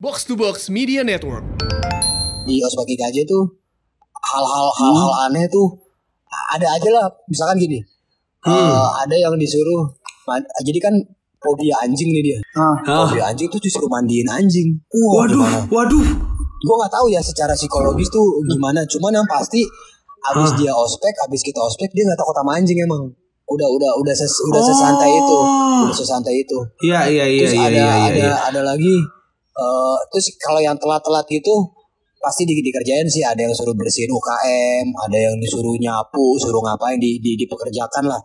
Box 0.00 0.24
to 0.24 0.32
Box 0.32 0.72
Media 0.72 1.04
Network. 1.04 1.44
di 2.48 2.56
ospek 2.64 2.96
IKJ 2.96 3.28
tuh 3.28 3.44
hal-hal 4.16 4.66
hal-hal 4.72 5.12
aneh 5.28 5.44
tuh 5.52 5.76
ada 6.56 6.72
aja 6.72 6.88
lah. 6.88 7.04
Misalkan 7.28 7.60
gini 7.60 7.84
eh, 8.48 8.80
ada 8.96 9.12
yang 9.12 9.36
disuruh 9.36 9.84
jadi 10.64 10.80
kan 10.80 10.96
fobia 11.36 11.76
anjing 11.84 12.16
nih 12.16 12.32
dia. 12.32 12.38
Fobia 12.80 13.28
anjing 13.28 13.52
tuh 13.52 13.60
disuruh 13.60 13.92
mandiin 13.92 14.24
anjing. 14.24 14.72
Wah, 14.88 15.28
Waduh, 15.28 15.44
gimana? 15.44 15.60
waduh. 15.68 16.06
gue 16.64 16.74
nggak 16.80 16.92
tahu 16.96 17.12
ya 17.12 17.20
secara 17.20 17.52
psikologis 17.52 18.08
tuh 18.08 18.40
gimana. 18.48 18.80
Cuman 18.88 19.20
yang 19.20 19.28
pasti 19.28 19.68
abis 20.32 20.56
dia 20.56 20.72
ospek 20.72 21.12
abis 21.28 21.44
kita 21.44 21.60
ospek 21.60 21.92
dia 21.92 22.08
nggak 22.08 22.16
takut 22.16 22.32
sama 22.40 22.56
anjing 22.56 22.80
emang. 22.80 23.04
Udah 23.52 23.68
udah 23.68 23.92
udah 24.00 24.14
ses, 24.16 24.32
udah 24.48 24.64
sesantai 24.64 25.12
itu. 25.12 25.38
Udah 25.84 25.92
sesantai 25.92 26.34
itu. 26.40 26.56
Iya, 26.88 27.04
iya, 27.04 27.24
iya, 27.28 27.40
terus 27.44 27.52
iya, 27.52 27.68
ada 27.68 27.76
iya, 27.76 27.84
iya, 27.84 28.08
ada 28.08 28.16
iya. 28.16 28.34
ada 28.48 28.60
lagi 28.64 29.19
eh 29.60 29.98
terus 30.08 30.26
kalau 30.40 30.56
yang 30.58 30.76
telat-telat 30.80 31.28
itu 31.28 31.54
pasti 32.20 32.44
di, 32.44 32.60
dikerjain 32.60 33.08
sih. 33.08 33.24
Ada 33.24 33.48
yang 33.48 33.54
suruh 33.56 33.72
bersihin 33.72 34.08
UKM 34.08 34.86
ada 34.92 35.16
yang 35.16 35.34
disuruh 35.40 35.72
nyapu 35.76 36.36
suruh 36.36 36.60
ngapain 36.60 37.00
di, 37.00 37.16
di 37.20 37.32
dipekerjakan 37.36 38.04
lah. 38.08 38.20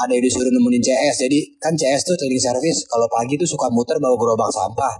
Ada 0.00 0.16
yang 0.16 0.24
disuruh 0.24 0.48
nemenin 0.48 0.80
CS 0.80 1.28
jadi 1.28 1.38
kan 1.60 1.72
CS 1.76 2.08
tuh 2.08 2.16
cleaning 2.16 2.40
service 2.40 2.88
kalau 2.88 3.04
pagi 3.08 3.36
tuh 3.36 3.44
suka 3.44 3.68
muter 3.68 3.96
bawa 4.00 4.16
gerobak 4.16 4.48
sampah. 4.48 4.92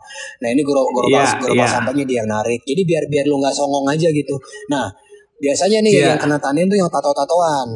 Nah 0.44 0.48
ini 0.52 0.60
gero- 0.60 0.88
gerobak 0.88 1.24
Iya, 1.24 1.40
gerobak 1.40 1.68
iya. 1.68 1.72
sampahnya 1.72 2.04
dia 2.04 2.16
yang 2.24 2.28
narik. 2.28 2.60
Jadi 2.64 2.82
biar 2.84 3.04
biar 3.08 3.24
lu 3.26 3.40
nggak 3.40 3.54
songong 3.56 3.84
aja 3.88 4.08
gitu. 4.12 4.36
Nah 4.68 4.92
biasanya 5.40 5.80
nih 5.80 5.92
Iya. 6.00 6.06
yang 6.14 6.20
kena 6.20 6.36
tanin 6.36 6.68
tuh 6.68 6.78
yang 6.78 6.88
tato-tatoan 6.88 7.68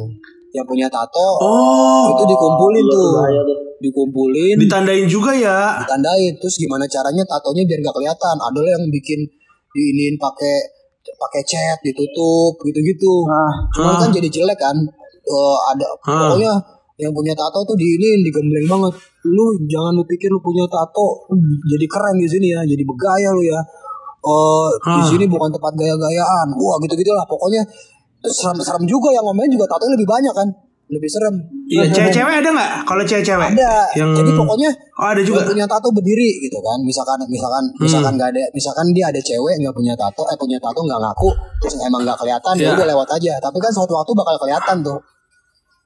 yang 0.49 0.65
punya 0.65 0.87
tato 0.87 1.29
Oh, 1.39 2.09
itu 2.11 2.23
dikumpulin 2.25 2.85
tuh 2.85 3.09
bahaya 3.15 3.41
tuh. 3.43 3.57
dikumpulin 3.79 4.55
ditandain 4.57 5.05
juga 5.05 5.31
ya. 5.31 5.77
ditandain 5.79 6.33
terus 6.35 6.55
gimana 6.55 6.83
caranya 6.85 7.23
tatonya 7.23 7.63
biar 7.63 7.79
nggak 7.79 7.95
kelihatan 7.95 8.35
ada 8.35 8.59
yang 8.59 8.83
bikin 8.89 9.19
diinin 9.69 10.15
pakai 10.15 10.57
pakai 11.09 11.41
cat 11.43 11.77
ditutup 11.81 12.53
gitu-gitu 12.61 13.13
Nah, 13.25 13.51
cuman 13.71 13.93
Ah. 13.93 13.99
kan 13.99 14.09
jadi 14.09 14.27
jelek 14.27 14.57
kan 14.57 14.77
Eh, 15.21 15.57
ada 15.67 15.85
Ah. 16.01 16.33
pokoknya 16.33 16.49
yang 16.97 17.13
punya 17.13 17.31
tato 17.31 17.61
tuh 17.61 17.77
diinin 17.77 18.19
digembleng 18.19 18.65
banget 18.65 18.93
lu 19.23 19.45
jangan 19.63 19.93
lu 19.93 20.03
pikir 20.03 20.25
lu 20.27 20.41
punya 20.41 20.65
tato 20.65 21.21
jadi 21.63 21.85
keren 21.85 22.17
di 22.17 22.25
sini 22.25 22.47
ya 22.49 22.61
jadi 22.63 22.81
bergaya 22.81 23.29
lu 23.31 23.43
ya 23.43 23.61
Oh, 24.19 24.67
di 24.75 24.91
Ah. 24.91 25.07
sini 25.07 25.23
bukan 25.23 25.47
tempat 25.47 25.71
gaya-gayaan. 25.73 26.51
Wah, 26.51 26.75
gitu-gitu 26.83 27.07
lah. 27.09 27.23
Pokoknya 27.23 27.63
serem-serem 28.21 28.83
juga 28.83 29.09
yang 29.09 29.23
ngomongin 29.23 29.51
juga 29.53 29.65
tatonya 29.69 29.95
lebih 29.95 30.09
banyak 30.09 30.33
kan. 30.33 30.49
Lebih 30.89 31.05
serem. 31.05 31.35
Iya, 31.69 31.85
cewek-cewek 31.93 32.33
ada 32.41 32.49
nggak? 32.49 32.71
Kalau 32.81 33.03
cewek-cewek? 33.05 33.49
Ada. 33.53 33.73
Yang 33.93 34.09
Jadi 34.17 34.31
pokoknya 34.33 34.69
Oh, 34.99 35.07
ada 35.07 35.21
juga 35.21 35.45
punya 35.45 35.63
tato 35.63 35.87
berdiri 35.93 36.43
gitu 36.43 36.59
kan 36.59 36.75
misalkan 36.83 37.15
misalkan 37.29 37.63
Hmm. 37.71 37.79
misalkan 37.79 38.11
nggak 38.19 38.29
ada 38.35 38.43
misalkan 38.51 38.85
dia 38.91 39.05
ada 39.07 39.21
cewek 39.21 39.55
nggak 39.63 39.71
punya 39.71 39.93
tato 39.95 40.27
eh 40.27 40.35
punya 40.35 40.59
tato 40.59 40.83
nggak 40.83 40.99
ngaku 40.99 41.29
terus 41.61 41.79
emang 41.79 42.03
nggak 42.03 42.19
kelihatan 42.19 42.53
ya 42.57 42.67
Iya. 42.67 42.71
udah 42.75 42.87
lewat 42.91 43.07
aja 43.15 43.33
tapi 43.39 43.57
kan 43.63 43.71
suatu 43.71 43.95
waktu 43.95 44.11
bakal 44.11 44.35
kelihatan 44.43 44.77
tuh 44.83 44.99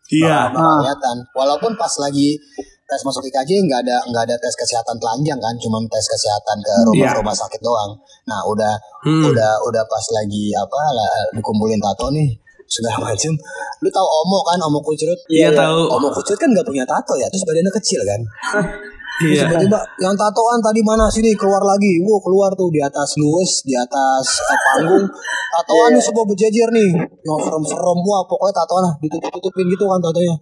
Iya. 0.09 0.49
bakal 0.49 0.79
kelihatan 0.79 1.15
walaupun 1.31 1.71
pas 1.73 1.93
lagi 1.97 2.35
tes 2.83 3.01
masuk 3.01 3.23
IKJ 3.23 3.63
nggak 3.63 3.79
ada 3.81 3.97
nggak 4.05 4.23
ada 4.25 4.35
tes 4.37 4.53
kesehatan 4.53 4.95
telanjang 4.97 5.39
kan 5.39 5.55
cuma 5.57 5.79
tes 5.87 6.05
kesehatan 6.05 6.57
ke 6.59 6.73
rumah 6.85 7.09
Iya. 7.09 7.17
rumah 7.17 7.33
sakit 7.33 7.59
doang 7.59 7.91
nah 8.25 8.43
udah 8.43 8.73
Hmm. 9.01 9.23
udah 9.25 9.51
udah 9.61 9.83
pas 9.83 10.05
lagi 10.13 10.51
apa 10.53 10.79
lah, 10.89 11.11
dikumpulin 11.33 11.75
tato 11.77 12.07
nih 12.09 12.31
segala 12.65 13.03
macem 13.05 13.35
lu 13.79 13.89
tahu 13.89 14.07
omo 14.21 14.39
kan 14.41 14.57
omo 14.57 14.79
kucurut 14.79 15.19
Iya, 15.27 15.51
tahu. 15.51 15.87
omo 15.89 16.07
kucurut 16.09 16.37
kan 16.37 16.49
nggak 16.49 16.63
punya 16.63 16.83
tato 16.83 17.13
ya 17.15 17.27
terus 17.27 17.43
badannya 17.43 17.71
kecil 17.73 17.99
kan 18.01 18.21
Iya. 19.21 19.45
tiba-tiba 19.45 19.77
yang 20.01 20.17
tatoan 20.17 20.57
tadi 20.57 20.81
mana 20.81 21.05
sini 21.05 21.37
keluar 21.37 21.61
lagi. 21.61 22.01
Wow 22.01 22.17
keluar 22.17 22.49
tuh 22.57 22.73
di 22.73 22.81
atas 22.81 23.13
luwes, 23.21 23.61
di 23.61 23.77
atas 23.77 24.25
eh, 24.41 24.59
panggung. 24.65 25.05
Tatoan 25.53 25.93
nih 25.93 26.01
semua 26.01 26.25
berjejer 26.25 26.65
nih. 26.73 26.97
Yang 27.21 27.39
serem-serem 27.45 27.99
wah 28.01 28.25
pokoknya 28.25 28.57
tatoan 28.57 28.89
lah 28.89 28.93
ditutup-tutupin 28.97 29.69
gitu 29.69 29.85
kan 29.85 30.01
tatonya. 30.01 30.33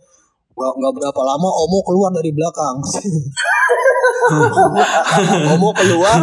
Gak, 0.52 0.74
nggak 0.78 0.94
berapa 0.94 1.22
lama 1.26 1.50
Omo 1.68 1.80
keluar 1.84 2.16
dari 2.16 2.32
belakang. 2.32 2.80
Omo 5.58 5.70
keluar 5.76 6.20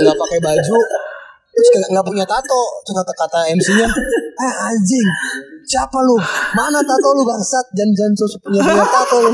nggak 0.00 0.16
pakai 0.16 0.38
baju 0.40 0.78
terus 1.56 1.88
punya 2.04 2.24
tato 2.28 2.62
terus 2.84 3.00
kata 3.00 3.12
kata 3.16 3.38
MC-nya 3.56 3.88
eh 4.44 4.52
anjing 4.68 5.08
siapa 5.64 5.96
lu 6.04 6.20
mana 6.52 6.84
tato 6.84 7.08
lu 7.16 7.24
bangsat 7.24 7.64
jangan 7.72 7.96
jangan 7.96 8.12
punya 8.44 8.60
punya 8.60 8.84
tato 8.84 9.16
lu 9.24 9.32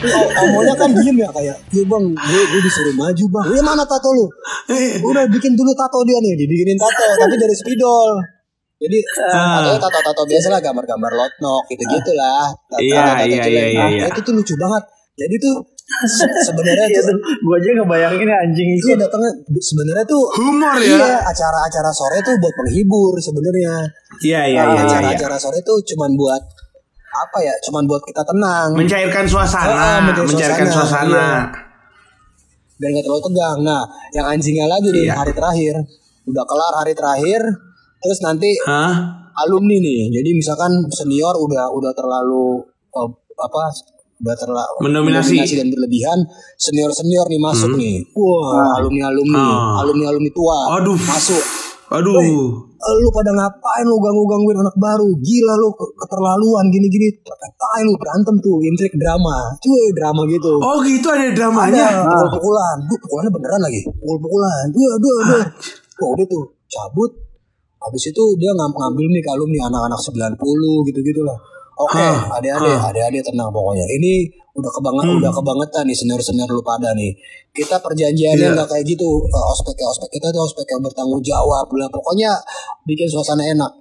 Oh, 0.00 0.28
omonya 0.48 0.72
kan 0.74 0.88
diem 0.96 1.12
ya 1.14 1.28
kayak, 1.28 1.56
ya 1.70 1.82
bang, 1.84 2.04
gue, 2.08 2.42
gue 2.48 2.60
disuruh 2.64 2.94
maju 2.96 3.24
bang. 3.28 3.46
Ya 3.52 3.60
mana 3.60 3.84
tato 3.84 4.08
lu? 4.10 4.24
Udah 5.04 5.28
bikin 5.28 5.52
dulu 5.52 5.76
tato 5.76 6.00
dia 6.08 6.16
nih, 6.18 6.40
dibikinin 6.40 6.78
tato, 6.80 7.04
tapi 7.20 7.36
dari 7.36 7.52
spidol. 7.52 8.16
Jadi 8.80 8.96
tatonya 9.28 9.76
tato-tato 9.76 10.22
biasa 10.24 10.46
lah, 10.48 10.60
gambar-gambar 10.64 11.12
lotnok 11.12 11.68
gitu-gitu 11.68 12.12
lah. 12.16 12.48
Iya, 12.80 13.28
iya, 13.28 13.42
iya, 13.44 13.44
iya, 13.44 13.64
Nah, 13.76 13.88
iya. 13.92 14.04
Itu 14.08 14.24
tuh 14.24 14.32
lucu 14.32 14.56
banget. 14.56 14.82
Jadi 15.20 15.36
tuh 15.36 15.54
se- 16.08 16.32
sebenarnya 16.48 16.86
Iya 16.88 17.00
tuh 17.04 17.12
gue 17.20 17.54
aja 17.60 17.68
ngebayangin 17.76 18.24
anjing 18.24 18.68
itu. 18.72 18.84
Iya 18.88 19.04
datangnya 19.04 19.36
sebenarnya 19.52 20.04
tuh 20.08 20.22
Humor 20.32 20.80
Iya, 20.80 20.96
ya. 20.96 21.18
acara-acara 21.28 21.92
sore 21.92 22.24
tuh 22.24 22.40
buat 22.40 22.54
menghibur 22.56 23.20
sebenarnya. 23.20 23.74
Iya, 24.24 24.40
iya, 24.48 24.62
iya, 24.64 24.64
iya. 24.64 24.72
iya. 24.72 24.82
Acara-acara 24.88 25.36
sore 25.36 25.60
tuh 25.60 25.76
cuman 25.84 26.16
buat 26.16 26.40
apa 27.12 27.38
ya? 27.40 27.54
Cuman 27.62 27.82
buat 27.84 28.02
kita 28.02 28.22
tenang. 28.22 28.68
Mencairkan 28.72 29.24
Ah, 29.24 29.30
suasana, 29.30 29.88
mencairkan 30.00 30.26
mencairkan 30.26 30.66
suasana, 30.66 30.86
suasana. 30.86 31.10
iya. 31.10 31.32
dan 32.76 32.88
gak 32.90 33.04
terlalu 33.04 33.22
tegang. 33.26 33.58
Nah, 33.60 33.82
yang 34.10 34.26
anjingnya 34.26 34.64
lagi 34.64 34.88
di 34.88 35.04
Iya. 35.04 35.12
hari 35.14 35.32
terakhir, 35.32 35.74
udah 36.24 36.44
kelar 36.44 36.72
hari 36.74 36.96
terakhir, 36.96 37.44
terus 37.98 38.18
nanti 38.20 38.56
Hah? 38.64 39.20
alumni 39.36 39.76
nih. 39.76 40.08
Jadi 40.10 40.30
misalkan 40.32 40.72
senior 40.88 41.36
udah 41.36 41.68
udah 41.68 41.92
terlalu 41.92 42.64
eh, 42.90 43.08
apa? 43.36 43.62
Udah 44.16 44.32
terlalu 44.34 44.76
Mendominasi. 44.80 45.44
dan 45.56 45.68
berlebihan, 45.68 46.24
senior 46.56 46.88
senior 46.90 47.24
nih 47.26 47.36
masuk 47.38 47.72
nih. 47.74 48.00
Wah, 48.12 48.76
alumni 48.76 49.08
alumni, 49.08 49.44
Ah. 49.44 49.80
alumni 49.80 50.04
alumni 50.08 50.30
tua 50.32 50.80
Aduh. 50.80 50.96
masuk. 50.96 51.44
Aduh. 51.90 52.14
Eh, 52.80 52.94
lu 53.02 53.08
pada 53.12 53.34
ngapain 53.34 53.84
lu 53.84 53.98
ganggu-gangguin 53.98 54.56
anak 54.62 54.76
baru? 54.78 55.10
Gila 55.20 55.54
lu 55.58 55.68
ke- 55.74 55.92
keterlaluan 56.00 56.70
gini-gini. 56.70 57.12
Tai 57.26 57.82
lu 57.82 57.92
berantem 57.98 58.38
tuh 58.40 58.62
intrik 58.62 58.94
drama. 58.96 59.52
Cuy 59.58 59.90
drama 59.92 60.22
gitu. 60.30 60.54
Oh 60.62 60.78
gitu 60.80 61.10
ada 61.10 61.28
ada 61.28 61.34
dramanya. 61.34 61.86
pukul-pukulan 62.06 62.76
duh 62.88 62.98
pukulannya 63.04 63.30
beneran 63.34 63.60
lagi. 63.60 63.80
Pukul-pukulan 63.84 64.64
dua 64.72 64.92
dua 64.96 65.14
dua 65.28 65.40
oh 66.00 66.08
udah 66.16 66.26
tuh 66.30 66.44
cabut. 66.70 67.10
Habis 67.80 68.12
itu 68.12 68.24
dia 68.38 68.52
ngam 68.54 68.72
ngambil 68.72 69.06
nih 69.08 69.22
kalung 69.24 69.50
nih 69.50 69.60
anak-anak 69.64 70.00
90 70.00 70.88
gitu-gitu 70.92 71.24
lah 71.24 71.36
oke 71.80 71.96
Hah, 71.96 72.36
adik-adik 72.36 72.76
adik-adik 72.84 73.22
tenang 73.22 73.48
pokoknya 73.48 73.86
ini 73.90 74.28
udah 74.52 74.70
kebanget 74.70 75.04
Hmm. 75.06 75.18
udah 75.18 75.32
kebangetan 75.32 75.82
nih 75.84 75.96
senior-senior 75.96 76.48
lu 76.48 76.60
pada 76.60 76.92
nih 76.92 77.12
kita 77.50 77.76
perjanjiannya 77.78 78.46
Iya. 78.46 78.54
nggak 78.54 78.68
kayak 78.68 78.84
gitu 78.84 79.08
Eh, 79.24 79.44
ospek 79.48 79.74
ospek 79.80 80.10
kita 80.12 80.28
tuh 80.28 80.42
ospek 80.42 80.66
yang 80.68 80.80
bertanggung 80.80 81.22
jawab 81.22 81.66
lah 81.70 81.88
pokoknya 81.88 82.30
bikin 82.84 83.06
suasana 83.06 83.42
enak 83.42 83.72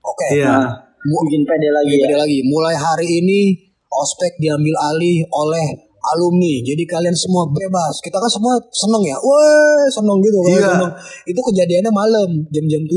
oke 0.00 0.28
Iya. 0.30 0.54
Mu- 1.00 1.22
Bikin 1.24 1.42
pede 1.42 1.70
lagi 1.70 1.94
Lagi 1.94 2.10
ya. 2.10 2.18
lagi. 2.18 2.38
Mulai 2.44 2.74
hari 2.74 3.22
ini 3.22 3.54
ospek 3.88 4.34
diambil 4.36 4.74
alih 4.84 5.22
oleh 5.24 5.66
alumni. 6.14 6.54
Jadi 6.62 6.82
kalian 6.84 7.12
semua 7.12 7.44
bebas. 7.48 7.98
Kita 8.00 8.16
kan 8.16 8.30
semua 8.30 8.54
seneng 8.70 9.02
ya. 9.04 9.16
Wah, 9.18 9.84
seneng 9.90 10.18
gitu 10.20 10.38
kan. 10.40 10.50
Iya. 10.52 10.68
seneng. 10.72 10.92
Itu 11.26 11.40
kejadiannya 11.42 11.92
malam 11.92 12.28
jam-jam 12.48 12.82
7. 12.84 12.94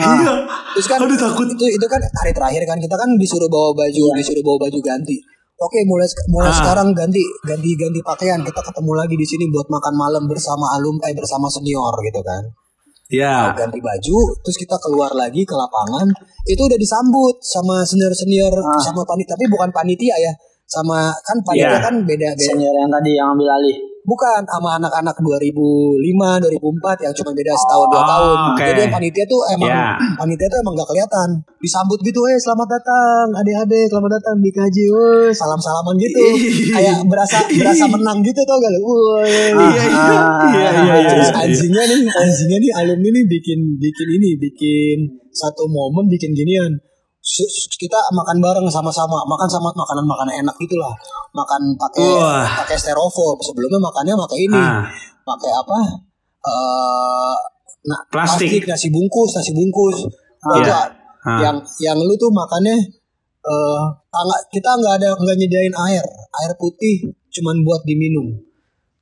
Iya. 0.00 0.32
Terus 0.76 0.86
kan 0.88 0.98
Aduh 1.04 1.16
takut. 1.16 1.46
itu 1.48 1.64
itu 1.68 1.86
kan 1.88 2.00
hari 2.00 2.32
terakhir 2.32 2.62
kan 2.64 2.78
kita 2.78 2.94
kan 2.94 3.08
disuruh 3.16 3.48
bawa 3.48 3.72
baju, 3.72 4.04
disuruh 4.16 4.42
bawa 4.42 4.66
baju 4.66 4.78
ganti. 4.80 5.16
Oke, 5.62 5.78
mulai 5.86 6.10
mulai 6.26 6.50
Ah. 6.50 6.56
sekarang 6.58 6.90
ganti 6.90 7.22
ganti 7.46 7.70
ganti 7.78 8.00
pakaian. 8.02 8.42
Kita 8.42 8.60
ketemu 8.60 8.92
lagi 8.98 9.14
di 9.14 9.22
sini 9.22 9.46
buat 9.46 9.70
makan 9.70 9.94
malam 9.94 10.24
bersama 10.26 10.74
alum 10.74 10.98
eh 11.06 11.14
bersama 11.14 11.46
senior 11.46 11.94
gitu 12.02 12.18
kan 12.20 12.42
Iya. 13.12 13.52
ganti 13.52 13.76
baju 13.76 14.18
terus 14.40 14.56
kita 14.56 14.72
keluar 14.80 15.12
lagi 15.12 15.44
ke 15.44 15.52
lapangan 15.52 16.08
itu 16.48 16.56
udah 16.64 16.80
disambut 16.80 17.36
sama 17.44 17.84
senior 17.84 18.08
senior 18.16 18.48
sama 18.80 19.04
panitia 19.04 19.36
tapi 19.36 19.52
bukan 19.52 19.68
panitia 19.68 20.16
ya 20.16 20.32
sama 20.72 20.98
kan 21.20 21.36
panitia 21.42 21.68
Iya. 21.68 21.84
kan 21.84 21.94
beda 22.00 22.28
beda 22.32 22.48
Senior 22.48 22.72
yang 22.74 22.88
tadi 22.90 23.10
yang 23.12 23.28
ambil 23.30 23.50
alih. 23.52 23.76
bukan 24.02 24.42
sama 24.42 24.74
anak-anak 24.76 25.14
2005 25.14 26.42
2004 26.42 26.50
yang 26.98 27.14
cuma 27.14 27.30
beda 27.30 27.54
setahun 27.54 27.86
dua 27.86 28.00
Oh, 28.00 28.06
tahun 28.08 28.36
oke. 28.50 28.64
jadi 28.66 28.82
panitia 28.88 29.24
tuh 29.24 29.40
emang 29.48 29.70
Iya. 29.70 29.86
panitia 30.16 30.48
tuh 30.48 30.58
emang 30.58 30.74
gak 30.74 30.88
kelihatan 30.90 31.28
disambut 31.60 31.98
gitu 32.02 32.20
eh 32.26 32.34
selamat 32.34 32.68
datang 32.72 33.26
adik-adik 33.32 33.86
selamat 33.86 34.10
datang 34.12 34.36
di 34.38 34.50
KJ 34.50 34.76
woi 34.90 35.30
salam 35.30 35.54
salaman 35.56 35.94
gitu 35.96 36.18
kayak 36.72 36.98
berasa 37.06 37.38
berasa 37.46 37.84
menang 37.86 38.18
gitu 38.20 38.40
tau 38.42 38.58
gak 38.58 38.72
lu 38.72 38.80
woi 38.82 39.30
Iya, 39.54 39.54
iya, 39.54 39.84
iya, 39.86 40.68
iya, 40.74 40.94
iya, 40.98 41.10
Terus 41.12 41.30
iya. 41.30 41.40
anjingnya 41.44 41.82
nih, 41.84 42.00
anjingnya 42.10 42.58
nih 42.58 42.70
alumni 42.74 43.08
nih 43.12 43.24
bikin 43.28 43.58
bikin 43.78 44.08
ini, 44.12 44.30
bikin 44.36 44.98
satu 45.30 45.64
momen 45.66 46.08
bikin 46.08 46.32
ginian. 46.32 46.72
Kita 47.78 47.98
makan 48.10 48.42
bareng 48.42 48.66
sama-sama, 48.66 49.22
makan 49.22 49.46
sama 49.46 49.70
makanan-makanan 49.70 50.42
enak 50.42 50.56
gitulah. 50.58 50.90
Makan 51.30 51.78
pakai 51.78 52.06
Wah. 52.18 52.46
pakai 52.66 52.74
styrofoam. 52.74 53.38
Sebelumnya 53.38 53.78
makannya 53.78 54.14
pakai 54.18 54.38
ini. 54.42 54.58
Ah. 54.58 54.90
Pakai 55.22 55.50
apa? 55.54 55.78
Eh 56.42 57.36
nah, 57.86 58.00
Plastik. 58.10 58.66
nasi 58.66 58.90
bungkus, 58.90 59.38
nasi 59.38 59.54
bungkus. 59.54 60.02
Iya. 60.58 60.66
Itu, 60.66 60.72
Ah. 61.22 61.38
Yang 61.38 61.56
yang 61.78 61.98
lu 62.02 62.18
tuh 62.18 62.34
makannya 62.34 62.74
tangan 64.10 64.42
kita 64.50 64.70
nggak 64.74 64.94
ada 64.98 65.08
nggak 65.14 65.36
nyediain 65.38 65.74
air, 65.90 66.02
air 66.42 66.52
putih 66.58 67.14
cuman 67.30 67.62
buat 67.62 67.86
diminum. 67.86 68.42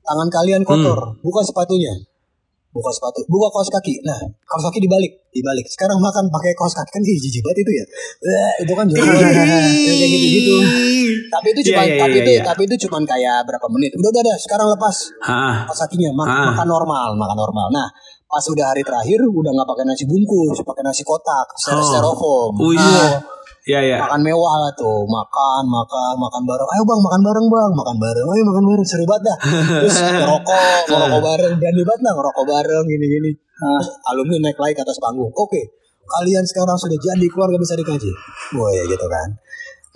Tangan 0.05 0.29
kalian 0.29 0.63
kotor, 0.65 1.17
buka 1.25 1.41
sepatunya. 1.41 1.93
Buka 2.71 2.87
sepatu, 2.89 3.19
buka 3.27 3.51
kaos 3.51 3.67
kaki. 3.69 3.99
Nah, 4.03 4.15
kaos 4.41 4.63
kaki 4.63 4.79
dibalik, 4.79 5.11
dibalik. 5.29 5.67
Sekarang 5.67 5.99
makan 5.99 6.31
pakai 6.31 6.55
kaos 6.55 6.71
kaki 6.71 6.87
kan 6.89 7.03
jijik 7.03 7.43
banget 7.43 7.67
itu 7.67 7.73
ya. 7.73 7.85
Eh, 8.23 8.53
itu 8.63 8.73
kan 8.73 8.87
jorok. 8.87 9.11
Ya, 9.11 9.93
kayak 9.93 10.07
gitu-gitu. 10.09 10.55
Tapi 11.29 11.47
itu 11.51 11.61
cuma 11.67 11.83
Iya, 11.83 11.91
iya, 11.91 11.99
tapi 11.99 12.15
iya, 12.15 12.23
itu 12.23 12.31
iya. 12.33 12.43
tapi 12.47 12.61
itu 12.65 12.75
cuma 12.87 12.97
kayak 13.03 13.37
berapa 13.43 13.67
menit. 13.69 13.91
Udah 13.95 14.09
udah, 14.09 14.23
udah. 14.23 14.37
sekarang 14.39 14.67
lepas 14.71 14.97
Ah. 15.21 15.67
kaos 15.67 15.83
kakinya 15.83 16.15
mak- 16.15 16.31
Ah. 16.31 16.47
makan 16.55 16.69
normal, 16.69 17.09
makan 17.17 17.37
normal. 17.37 17.67
Nah, 17.71 17.91
pas 18.25 18.45
udah 18.47 18.67
hari 18.71 18.83
terakhir 18.83 19.19
udah 19.21 19.51
nggak 19.51 19.69
pakai 19.69 19.85
nasi 19.85 20.05
bungkus, 20.07 20.63
pakai 20.63 20.83
nasi 20.87 21.03
kotak, 21.03 21.47
Oh. 21.51 21.83
styrofoam. 21.83 22.53
Wih. 22.55 22.79
Nah, 22.79 23.19
Iya, 23.71 23.79
iya. 23.87 23.99
makan 24.03 24.21
mewah 24.27 24.55
lah 24.67 24.73
tuh. 24.75 25.07
Makan 25.07 25.63
makan 25.71 26.15
makan 26.19 26.43
bareng. 26.43 26.69
Ayo 26.75 26.83
bang 26.83 27.01
makan 27.07 27.21
bareng 27.23 27.47
bang. 27.47 27.71
Makan 27.79 27.97
bareng. 28.03 28.27
Ayo 28.27 28.43
makan 28.51 28.65
bareng. 28.67 28.87
Seru 28.87 29.05
banget 29.07 29.23
dah. 29.31 29.37
Terus 29.87 29.97
ngerokok 30.19 30.91
ngerokok 30.91 31.21
bareng. 31.23 31.53
Berani 31.63 31.83
banget 31.87 32.01
lah 32.03 32.13
ngerokok 32.19 32.45
bareng 32.51 32.85
gini 32.91 33.07
gini 33.07 33.31
Terus 33.39 33.89
alumni 34.11 34.37
naik 34.51 34.59
lagi 34.59 34.75
ke 34.75 34.83
atas 34.83 34.99
panggung. 34.99 35.31
Oke 35.31 35.81
kalian 36.11 36.43
sekarang 36.43 36.75
sudah 36.75 36.99
jadi 36.99 37.27
keluarga 37.31 37.55
besar 37.55 37.79
dikaji 37.79 38.11
wah 38.59 38.71
ya 38.75 38.83
gitu 38.83 39.07
kan. 39.07 39.29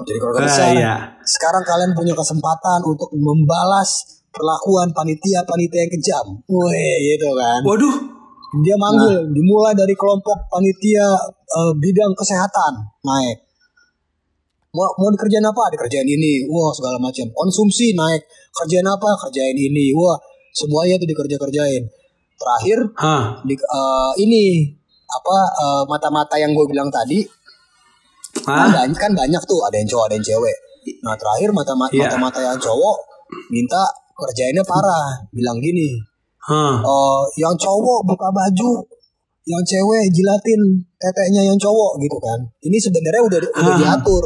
Jadi 0.06 0.18
keluarga 0.18 0.38
Ah, 0.42 0.46
besar. 0.46 0.66
iya. 0.74 0.94
sekarang 1.22 1.62
kalian 1.62 1.90
punya 1.94 2.14
kesempatan 2.14 2.82
untuk 2.82 3.10
membalas 3.14 4.22
perlakuan 4.34 4.90
panitia-panitia 4.90 5.86
yang 5.86 5.92
kejam. 5.94 6.26
Wah 6.50 6.70
gitu 7.02 7.30
kan. 7.34 7.60
Waduh. 7.66 7.96
dia 8.62 8.78
manggil. 8.78 9.18
Nah. 9.18 9.34
dimulai 9.34 9.74
dari 9.74 9.94
kelompok 9.98 10.46
panitia 10.46 11.06
eh, 11.34 11.72
bidang 11.74 12.14
kesehatan. 12.14 12.72
Naik 13.02 13.43
mau 14.74 14.90
mau 14.98 15.08
dikerjain 15.08 15.42
apa 15.42 15.70
dikerjain 15.70 16.04
ini 16.04 16.44
wah 16.46 16.74
segala 16.74 16.98
macam 16.98 17.24
konsumsi 17.32 17.94
naik 17.94 18.26
kerjain 18.52 18.84
apa 18.84 19.10
kerjain 19.22 19.54
ini 19.54 19.94
wah 19.94 20.18
semuanya 20.50 20.98
itu 20.98 21.06
dikerja 21.06 21.36
kerjain 21.38 21.82
terakhir 22.34 22.78
Hah. 22.98 23.38
di, 23.42 23.54
eh, 23.54 24.12
ini 24.20 24.66
apa 25.06 25.36
eh, 25.54 25.82
mata-mata 25.86 26.34
yang 26.36 26.50
gue 26.52 26.66
bilang 26.66 26.90
tadi 26.90 27.22
kan 28.42 28.66
Hah? 28.68 28.82
banyak 28.82 28.98
kan 28.98 29.14
banyak 29.14 29.42
tuh 29.46 29.62
ada 29.62 29.78
yang 29.78 29.86
cowok 29.86 30.04
ada 30.10 30.14
yang 30.18 30.26
cewek 30.26 30.56
nah 31.00 31.14
terakhir 31.16 31.48
mata-mata 31.54 31.94
Iya. 31.94 32.10
mata-mata 32.10 32.40
yang 32.42 32.58
cowok 32.58 32.96
minta 33.48 33.82
kerjainnya 34.14 34.66
parah 34.66 35.22
bilang 35.30 35.56
gini 35.58 35.96
Hah. 36.44 36.76
eh 36.84 37.22
yang 37.40 37.56
cowok 37.56 38.04
buka 38.04 38.28
baju, 38.28 38.84
yang 39.48 39.64
cewek 39.64 40.12
jilatin 40.12 40.60
teteknya 41.00 41.40
yang 41.40 41.56
cowok 41.56 41.96
gitu 42.04 42.20
kan. 42.20 42.36
Ini 42.60 42.76
sebenarnya 42.76 43.22
udah 43.24 43.38
udah 43.64 43.72
Ah. 43.72 43.78
diatur. 43.80 44.24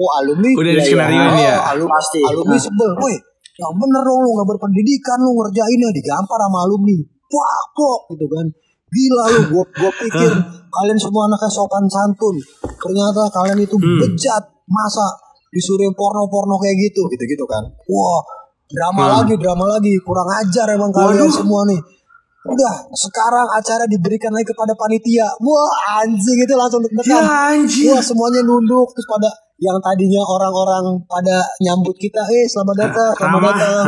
Wah 0.00 0.12
alumni 0.24 0.50
Udah 0.56 0.72
Iya, 0.72 0.78
diskenarioin 0.80 1.32
iya. 1.36 1.44
ya? 1.44 1.54
Oh, 1.60 1.70
alumni, 1.76 1.92
Pasti. 1.92 2.20
alumni 2.24 2.56
Nah. 2.56 2.64
sebel. 2.64 2.90
Woi, 2.96 3.14
yang 3.60 3.72
bener 3.76 4.00
dong 4.00 4.18
lu 4.24 4.30
nggak 4.32 4.48
berpendidikan 4.48 5.18
lu 5.20 5.30
ngerjainnya 5.36 5.88
digampar 5.92 6.38
sama 6.40 6.58
alumni. 6.64 6.96
Wah, 7.30 7.60
kok 7.70 7.98
gitu 8.10 8.26
kan. 8.26 8.46
Gila 8.90 9.24
lu, 9.28 9.40
gua 9.52 9.64
gua 9.70 9.92
pikir 9.94 10.30
kalian 10.66 10.98
semua 10.98 11.28
anaknya 11.28 11.46
sopan 11.46 11.84
santun. 11.86 12.34
Ternyata 12.64 13.22
kalian 13.30 13.60
itu 13.60 13.76
Hmm. 13.76 14.00
bejat. 14.00 14.42
Masa 14.66 15.02
disuruh 15.50 15.90
porno-porno 15.92 16.54
kayak 16.56 16.78
gitu, 16.80 17.02
gitu-gitu 17.06 17.42
kan. 17.44 17.62
Wah, 17.86 18.22
drama 18.66 19.02
Hmm. 19.04 19.12
lagi, 19.20 19.34
drama 19.36 19.66
lagi. 19.68 19.94
Kurang 20.00 20.30
ajar 20.32 20.66
emang 20.70 20.90
kalian 20.90 21.22
Waduh. 21.22 21.30
semua 21.30 21.62
nih. 21.66 21.78
Udah, 22.40 22.88
sekarang 22.96 23.44
acara 23.52 23.84
diberikan 23.84 24.32
lagi 24.32 24.48
kepada 24.48 24.72
panitia. 24.72 25.28
Wah, 25.44 26.00
anjing 26.00 26.40
itu 26.40 26.54
langsung 26.56 26.80
Ya 26.80 26.88
deg-degan. 26.88 27.24
anjir. 27.28 27.92
Wah, 27.92 28.00
semuanya 28.00 28.40
nunduk 28.40 28.88
terus 28.96 29.04
pada 29.04 29.28
yang 29.60 29.76
tadinya 29.84 30.24
orang-orang 30.24 30.96
pada 31.04 31.44
nyambut 31.60 31.92
kita, 32.00 32.24
eh 32.32 32.48
selamat 32.48 32.76
datang, 32.80 33.12
selamat 33.12 33.52
datang. 33.60 33.84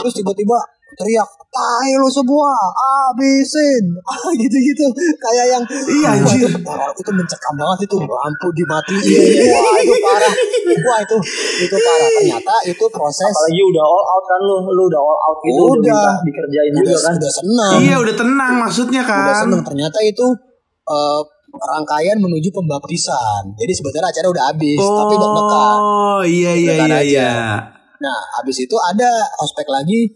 Terus 0.00 0.12
tiba-tiba 0.16 0.56
teriak, 0.92 1.28
"Tai 1.46 1.90
lu 1.94 2.06
semua, 2.06 2.50
habisin." 2.72 3.84
Ah, 4.10 4.30
gitu-gitu. 4.32 4.86
Kayak 5.16 5.46
yang 5.50 5.64
Iya, 5.66 6.08
anjir. 6.16 6.46
itu, 6.46 6.60
itu 6.96 7.10
mencekam 7.10 7.54
banget 7.54 7.78
itu. 7.86 7.96
Lampu 8.00 8.46
dimatiin. 8.52 9.00
Wah, 9.48 9.76
itu 9.78 9.94
parah. 9.98 10.32
Wah, 10.80 10.98
itu 11.00 11.16
itu 11.60 11.76
parah. 11.76 12.08
Ternyata 12.10 12.54
itu 12.66 12.84
proses 12.86 13.30
Apalagi 13.30 13.62
udah 13.66 13.84
all 13.84 14.04
out 14.06 14.24
kan 14.24 14.40
lu, 14.40 14.54
lu 14.66 14.82
udah 14.86 15.00
all 15.00 15.18
out 15.20 15.38
gitu 15.40 15.60
udah, 15.60 15.72
Udah. 15.72 16.04
minta 16.10 16.12
dikerjain 16.22 16.72
juga 16.72 16.84
udah, 16.86 16.98
kan. 17.00 17.12
udah 17.16 17.32
senang. 17.32 17.72
Iya 17.80 17.96
udah 17.98 18.14
tenang 18.14 18.54
maksudnya 18.58 19.02
udah 19.02 19.10
kan. 19.12 19.36
seneng 19.40 19.60
ternyata 19.62 19.98
itu 20.02 20.26
eh, 20.86 21.20
rangkaian 21.50 22.16
menuju 22.16 22.48
pembaptisan 22.50 23.42
jadi 23.54 23.72
sebenarnya 23.72 24.08
acara 24.08 24.26
udah 24.28 24.44
habis 24.48 24.78
tapi 24.78 25.14
deg-degan 25.14 25.78
Oh 25.80 26.22
iya 26.22 26.52
iya 26.54 26.72
iya 26.78 26.84
aja. 26.86 26.98
iya. 27.02 27.32
nah 27.98 28.18
habis 28.38 28.56
itu 28.60 28.76
ada 28.80 29.10
ospek 29.40 29.66
lagi 29.66 30.06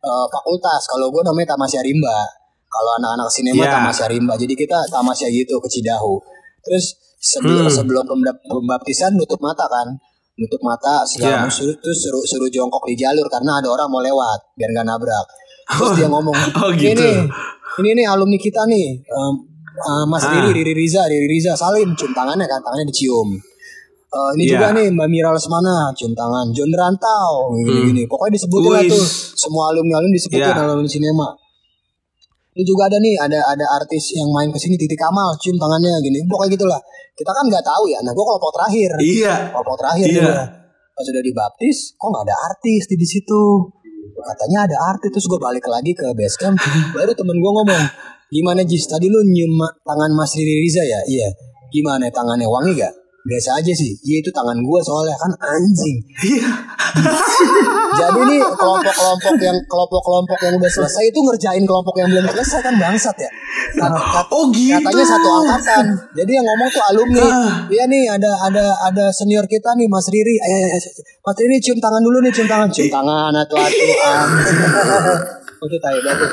eh, 0.00 0.26
fakultas. 0.28 0.82
Kalau 0.86 1.08
gue 1.08 1.22
namanya 1.22 1.54
Tamasya 1.54 1.80
Rimba. 1.80 2.18
Kalau 2.66 2.90
anak-anak 2.98 3.26
sinema 3.28 3.62
Iya. 3.62 3.72
Tamasya 3.76 4.06
Rimba. 4.08 4.34
Jadi 4.34 4.54
kita 4.54 4.78
Tamasya 4.86 5.26
gitu 5.28 5.58
ke 5.58 5.68
Cidahu. 5.68 6.16
Terus 6.60 6.84
sebelum 7.18 7.66
Hmm. 7.66 7.72
sebelum 7.72 8.04
pembaptisan 8.40 9.14
nutup 9.14 9.38
mata 9.38 9.66
kan. 9.66 9.90
Nutup 10.36 10.62
mata 10.62 11.04
segala 11.04 11.44
macam 11.44 11.52
suruh 11.52 11.76
terus 11.76 11.98
suruh 12.00 12.24
suruh 12.24 12.48
jongkok 12.48 12.80
di 12.88 12.96
jalur 12.96 13.28
karena 13.28 13.60
ada 13.60 13.68
orang 13.68 13.88
mau 13.88 14.00
lewat 14.00 14.56
biar 14.56 14.72
nggak 14.72 14.86
nabrak. 14.88 15.26
Terus 15.68 15.90
dia 15.94 16.08
ngomong 16.08 16.32
Oh, 16.64 16.72
ini 16.72 16.96
gitu. 16.96 17.02
nih 17.04 17.18
ini 17.78 17.90
nih 18.00 18.06
alumni 18.08 18.34
kita 18.34 18.64
nih 18.64 18.88
em, 18.98 19.34
eh, 19.76 20.04
Mas 20.08 20.24
Ah. 20.24 20.32
Riri 20.32 20.50
Riri 20.56 20.72
Riza 20.72 21.04
Riri 21.04 21.28
Riza 21.28 21.52
salim 21.52 21.92
cium 21.92 22.10
tangannya 22.10 22.48
kan 22.48 22.56
tangannya 22.58 22.88
dicium 22.88 23.28
Eh, 24.10 24.30
ini 24.34 24.42
Iya. 24.42 24.50
juga 24.58 24.66
nih 24.74 24.86
Mbak 24.90 25.06
Mira 25.06 25.30
Lesmana 25.30 25.94
cium 25.94 26.10
tangan 26.18 26.50
John 26.50 26.66
Rantau 26.74 27.54
gini, 27.54 27.94
gini. 27.94 28.02
pokoknya 28.10 28.34
disebutin 28.34 28.70
lah 28.74 28.82
tuh 28.82 29.04
semua 29.38 29.70
alumni 29.70 30.02
alumni 30.02 30.18
disebutin 30.18 30.50
Iya. 30.50 30.66
alumni 30.66 30.90
sinema 30.90 31.30
ini 32.50 32.66
juga 32.66 32.90
ada 32.90 32.98
nih 32.98 33.14
ada 33.14 33.38
ada 33.46 33.66
artis 33.78 34.10
yang 34.18 34.26
main 34.34 34.50
ke 34.50 34.58
sini 34.58 34.74
Titi 34.74 34.98
Kamal 34.98 35.38
cium 35.38 35.54
tangannya 35.54 36.02
gini 36.02 36.26
pokoknya 36.26 36.58
gitulah 36.58 36.80
kita 37.14 37.30
kan 37.30 37.46
nggak 37.46 37.62
tahu 37.62 37.86
ya 37.86 38.02
nah 38.02 38.10
gue 38.10 38.24
kelompok 38.26 38.50
terakhir 38.50 38.90
Iya. 38.98 39.34
kelompok 39.54 39.76
terakhir 39.78 40.06
Iya. 40.10 40.18
juga. 40.18 40.42
pas 40.90 41.04
sudah 41.06 41.22
dibaptis 41.22 41.76
kok 41.94 42.08
nggak 42.10 42.24
ada 42.26 42.36
artis 42.50 42.82
di, 42.90 43.06
situ 43.06 43.40
katanya 44.20 44.58
ada 44.66 44.76
artis 44.90 45.08
terus 45.14 45.26
gue 45.30 45.38
balik 45.38 45.64
lagi 45.64 45.94
ke 45.94 46.10
base 46.12 46.34
camp 46.34 46.58
baru 46.92 47.14
temen 47.14 47.38
gue 47.38 47.52
ngomong 47.54 47.84
gimana 48.28 48.66
Jis 48.66 48.84
tadi 48.84 49.06
lu 49.06 49.22
nyium 49.22 49.54
tangan 49.80 50.10
Mas 50.12 50.34
Riri 50.34 50.60
Riza 50.60 50.82
ya 50.82 50.98
iya 51.06 51.30
gimana 51.70 52.10
tangannya 52.10 52.44
wangi 52.44 52.74
gak 52.74 52.90
biasa 53.20 53.50
aja 53.56 53.72
sih. 53.72 53.92
Iya 54.00 54.16
itu 54.20 54.30
tangan 54.30 54.56
gue 54.56 54.78
soalnya 54.80 55.12
kan 55.14 55.30
anjing. 55.38 55.96
Jadi 58.00 58.20
nih 58.26 58.40
kelompok-kelompok 58.50 59.34
yang 59.38 59.56
kelompok-kelompok 59.66 60.38
yang 60.40 60.54
udah 60.56 60.70
selesai 60.70 61.04
itu 61.04 61.18
ngerjain 61.20 61.62
kelompok 61.62 61.94
yang 61.96 62.08
belum 62.08 62.24
selesai 62.26 62.60
kan 62.60 62.74
bangsat 62.76 63.16
ya. 63.16 63.30
Kat- 63.76 63.92
kat- 63.92 64.28
Oh 64.30 64.48
gitu. 64.50 64.72
katanya 64.72 65.04
satu 65.06 65.28
angkatan. 65.36 65.84
Jadi 66.14 66.30
yang 66.32 66.44
ngomong 66.44 66.68
tuh 66.70 66.82
alumni. 66.86 67.22
Ah. 67.22 67.50
iya 67.68 67.84
nih 67.84 68.08
ada 68.08 68.30
ada 68.40 68.64
ada 68.86 69.04
senior 69.10 69.44
kita 69.44 69.74
nih 69.74 69.86
Mas 69.86 70.08
Riri. 70.08 70.36
Ayo, 70.38 70.56
ayo, 70.56 70.68
ayo. 70.70 70.90
Mas 71.20 71.36
Riri 71.36 71.56
cium 71.60 71.78
tangan 71.78 72.00
dulu 72.00 72.18
nih 72.22 72.32
cium 72.32 72.48
tangan. 72.48 72.68
Cium 72.70 72.88
tangan 72.88 73.32
atuh 73.36 73.58
atuh 73.58 73.68
anjing 73.68 73.90
itu 75.60 75.76
tai 75.76 75.98
banget 76.00 76.28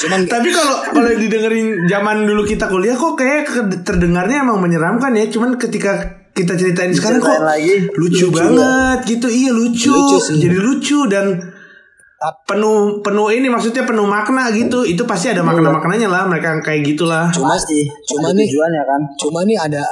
cuman 0.00 0.20
Tapi 0.32 0.48
kalau 0.50 0.76
kalau 0.88 1.10
didengerin 1.12 1.84
zaman 1.84 2.24
dulu 2.24 2.42
kita 2.48 2.64
kuliah 2.66 2.96
kok 2.96 3.14
kayak 3.14 3.48
terdengarnya 3.84 4.40
emang 4.40 4.58
menyeramkan 4.58 5.12
ya. 5.12 5.28
Cuman 5.28 5.60
ketika 5.60 6.24
kita 6.32 6.56
ceritain 6.56 6.96
sekarang 6.96 7.20
kok 7.20 7.44
lagi 7.44 7.92
lucu, 7.92 8.26
lucu 8.26 8.26
banget 8.32 8.98
gitu. 9.04 9.28
Iya 9.28 9.50
lucu. 9.52 9.92
Lucu 9.92 10.16
sih. 10.16 10.36
Jadi 10.40 10.56
lucu 10.56 11.04
dan 11.12 11.36
penuh 12.48 13.02
penuh 13.04 13.28
ini 13.34 13.52
maksudnya 13.52 13.84
penuh 13.84 14.08
makna 14.08 14.48
gitu. 14.56 14.88
Itu 14.88 15.04
pasti 15.04 15.28
ada 15.28 15.44
makna-maknanya 15.44 16.08
lah 16.08 16.24
mereka 16.24 16.56
kayak 16.64 16.88
gitulah. 16.88 17.28
Cuma 17.28 17.52
Pasti. 17.52 17.84
cuma 18.08 18.32
nih 18.32 18.48
tujuannya 18.48 18.82
kan. 18.88 19.00
cuma 19.20 19.40
nih 19.44 19.60
ada 19.60 19.84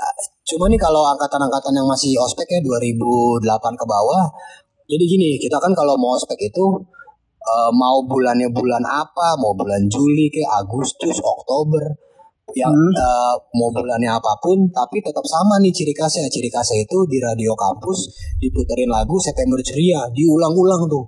cuma 0.51 0.67
nih 0.67 0.81
kalau 0.83 1.07
angkatan-angkatan 1.15 1.73
yang 1.79 1.87
masih 1.87 2.19
ospek 2.19 2.47
ya 2.51 2.59
2008 2.59 3.47
ke 3.79 3.85
bawah 3.87 4.27
jadi 4.91 5.05
gini 5.07 5.39
kita 5.39 5.55
kan 5.63 5.71
kalau 5.71 5.95
mau 5.95 6.19
ospek 6.19 6.51
itu 6.51 6.65
eh, 7.51 7.71
mau 7.73 7.99
bulannya 8.03 8.49
bulan 8.51 8.83
apa 8.83 9.35
mau 9.37 9.53
bulan 9.53 9.83
Juli 9.87 10.27
ke 10.29 10.43
Agustus 10.43 11.19
Oktober 11.19 11.83
yang 12.53 12.71
Hmm. 12.71 12.95
eh, 12.95 13.35
mau 13.55 13.71
bulannya 13.71 14.11
apa 14.11 14.35
pun 14.39 14.67
tapi 14.69 14.99
tetap 14.99 15.23
sama 15.23 15.59
nih 15.59 15.71
ciri 15.71 15.91
khasnya 15.91 16.27
ciri 16.27 16.47
khasnya 16.47 16.83
itu 16.83 16.99
di 17.07 17.19
radio 17.19 17.55
kampus 17.55 18.11
diputerin 18.39 18.91
lagu 18.91 19.15
September 19.19 19.59
Ceria 19.61 20.07
diulang-ulang 20.11 20.87
tuh 20.87 21.07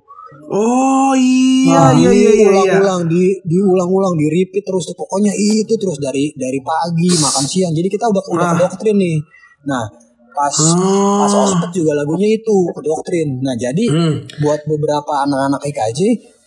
Oh 0.48 1.12
iya 1.12 1.76
Nah, 1.76 1.92
iya 1.92 2.08
iya 2.08 2.30
iya. 2.30 2.30
iya. 2.32 2.40
diulang-ulang 2.48 3.00
di 3.04 3.36
diulang-ulang 3.42 4.14
di 4.16 4.26
repeat 4.28 4.64
terus 4.64 4.84
tuh 4.84 4.96
pokoknya 4.96 5.28
itu 5.30 5.76
terus 5.76 5.98
dari 5.98 6.32
dari 6.32 6.56
pagi 6.60 7.10
makan 7.12 7.44
siang 7.44 7.72
jadi 7.72 7.84
kita 7.86 8.06
udah 8.06 8.22
udah 8.32 8.46
Ah. 8.46 8.52
kedoktrin 8.56 8.96
nih 8.96 9.16
nah 9.62 9.84
pas 10.32 10.54
Oh. 10.74 11.20
pas 11.20 11.32
ospek 11.32 11.70
juga 11.72 11.92
lagunya 11.94 12.28
itu 12.32 12.56
kedoktrin 12.70 13.38
nah 13.38 13.54
jadi 13.54 13.84
Hmm. 13.86 14.14
buat 14.38 14.60
beberapa 14.64 15.12
anak-anak 15.22 15.60
IKJ 15.64 16.00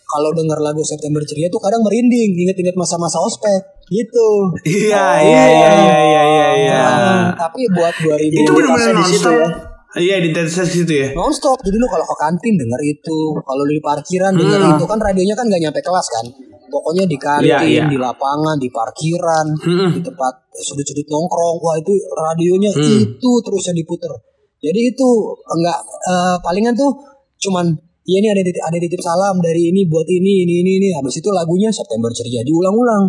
kalau 0.04 0.30
denger 0.32 0.58
lagu 0.60 0.80
September 0.80 1.18
Ceria 1.20 1.46
tuh 1.46 1.58
kadang 1.58 1.82
merinding 1.82 2.30
inget-inget 2.36 2.74
masa-masa 2.74 3.18
ospek 3.18 3.58
gitu 3.86 4.28
Iya 4.64 5.06
iya 5.20 5.44
iya 5.48 5.68
iya 5.72 5.98
iya 6.00 6.22
iya. 6.24 6.48
iya. 6.56 6.78
Nah, 6.78 7.26
tapi 7.36 7.66
buat 7.68 7.94
2000 7.96 8.34
Itu 8.36 8.52
benar-benar 8.52 8.92
di 8.92 9.04
situ 9.08 9.26
nonstop. 9.26 9.34
ya. 9.34 9.48
Iya 9.96 10.16
di 10.20 10.28
intensitas 10.28 10.68
situ 10.68 10.92
ya. 10.92 11.08
nonstop 11.10 11.56
jadi 11.60 11.74
lu 11.74 11.86
kalau 11.86 12.04
ke 12.04 12.16
kantin 12.16 12.54
denger 12.54 12.80
itu 12.84 13.18
kalau 13.40 13.62
lu 13.62 13.72
di 13.72 13.80
parkiran 13.80 14.32
denger 14.32 14.60
Hmm. 14.60 14.72
itu 14.72 14.84
kan 14.84 14.98
radionya 15.00 15.34
kan 15.34 15.46
gak 15.46 15.60
nyampe 15.60 15.80
kelas 15.80 16.06
kan 16.08 16.26
pokoknya 16.68 17.04
di 17.04 17.16
kantin 17.16 17.48
Iya, 17.48 17.58
iya. 17.62 17.84
di 17.86 17.96
lapangan 17.96 18.56
di 18.56 18.68
parkiran 18.68 19.46
Mm-mm. 19.56 19.90
di 19.94 20.00
tempat 20.00 20.34
sudut-sudut 20.52 21.06
nongkrong 21.06 21.56
wah 21.58 21.76
itu 21.76 21.92
radionya 22.10 22.70
Hmm. 22.72 23.02
itu 23.04 23.30
terus 23.40 23.62
yang 23.66 23.76
diputer 23.76 24.12
jadi 24.56 24.80
itu 24.88 25.08
enggak 25.48 25.78
eh, 25.84 26.36
palingan 26.40 26.72
tuh 26.72 26.90
cuman 27.38 27.68
ya 28.02 28.16
ini 28.18 28.28
ada 28.30 28.40
titip, 28.40 28.62
ada 28.62 28.78
titip 28.78 29.00
salam 29.00 29.36
dari 29.38 29.68
ini 29.68 29.84
buat 29.84 30.06
ini 30.06 30.42
ini 30.42 30.54
ini 30.62 30.70
ini 30.78 30.88
habis 30.92 31.16
itu 31.16 31.28
lagunya 31.28 31.68
September 31.68 32.08
ceria 32.08 32.40
diulang-ulang 32.40 33.04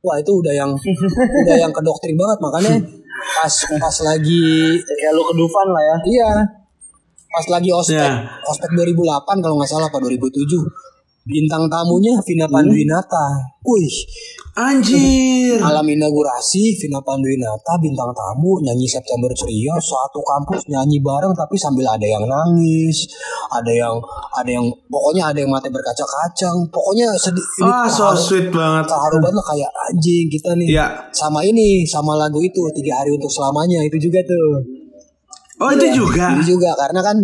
wah 0.00 0.16
itu 0.16 0.32
udah 0.34 0.52
yang 0.52 0.70
udah 1.44 1.56
yang 1.56 1.70
kedoktrin 1.70 2.16
banget 2.16 2.38
makanya 2.40 2.72
pas 3.36 3.52
pas 3.76 3.96
lagi 4.02 4.74
Kayak 4.80 5.12
lu 5.12 5.22
kedufan 5.26 5.66
lah 5.68 5.82
ya. 5.84 5.96
Iya. 6.04 6.30
Pas 7.30 7.46
lagi 7.46 7.70
ospek, 7.70 7.94
Ya. 7.94 8.26
ospek 8.42 8.70
2008 8.74 9.38
kalau 9.38 9.54
nggak 9.54 9.70
salah 9.70 9.86
apa 9.86 10.02
2007. 10.02 10.34
Bintang 11.20 11.68
tamunya 11.68 12.16
Vina 12.24 12.48
Panduwinata. 12.48 13.52
Wih, 13.60 13.92
Anjir. 14.56 15.60
malam 15.60 15.84
inaugurasi 15.84 16.72
Vina 16.80 16.96
Panduwinata 17.04 17.76
bintang 17.76 18.08
tamu 18.16 18.56
nyanyi 18.64 18.88
September 18.88 19.28
Ceria 19.36 19.76
satu 19.76 20.16
kampus 20.24 20.64
nyanyi 20.72 20.96
bareng 21.04 21.36
tapi 21.36 21.60
sambil 21.60 21.84
ada 21.92 22.02
yang 22.02 22.24
nangis, 22.24 23.04
ada 23.52 23.68
yang 23.68 24.00
ada 24.32 24.48
yang 24.48 24.64
pokoknya 24.88 25.28
ada 25.28 25.38
yang 25.44 25.52
mata 25.52 25.68
berkaca-kacang. 25.68 26.56
Pokoknya 26.72 27.12
sedih 27.20 27.44
ini 27.60 27.68
Ah 27.68 27.84
so 27.84 28.08
terharu- 28.10 28.16
sweet 28.16 28.46
banget. 28.48 28.84
terharu 28.88 29.16
banget 29.20 29.36
lah 29.36 29.46
kayak 29.52 29.70
anjing 29.92 30.26
kita 30.32 30.50
nih. 30.56 30.68
Iya. 30.72 30.86
Sama 31.12 31.44
ini, 31.44 31.84
sama 31.84 32.16
lagu 32.16 32.40
itu 32.40 32.64
tiga 32.72 32.96
hari 32.96 33.12
untuk 33.12 33.28
selamanya 33.28 33.84
itu 33.84 34.08
juga 34.08 34.24
tuh. 34.24 34.50
Oh 35.60 35.68
itu 35.68 35.84
juga. 36.00 36.32
Itu 36.40 36.56
juga 36.56 36.72
karena 36.80 37.04
kan 37.04 37.16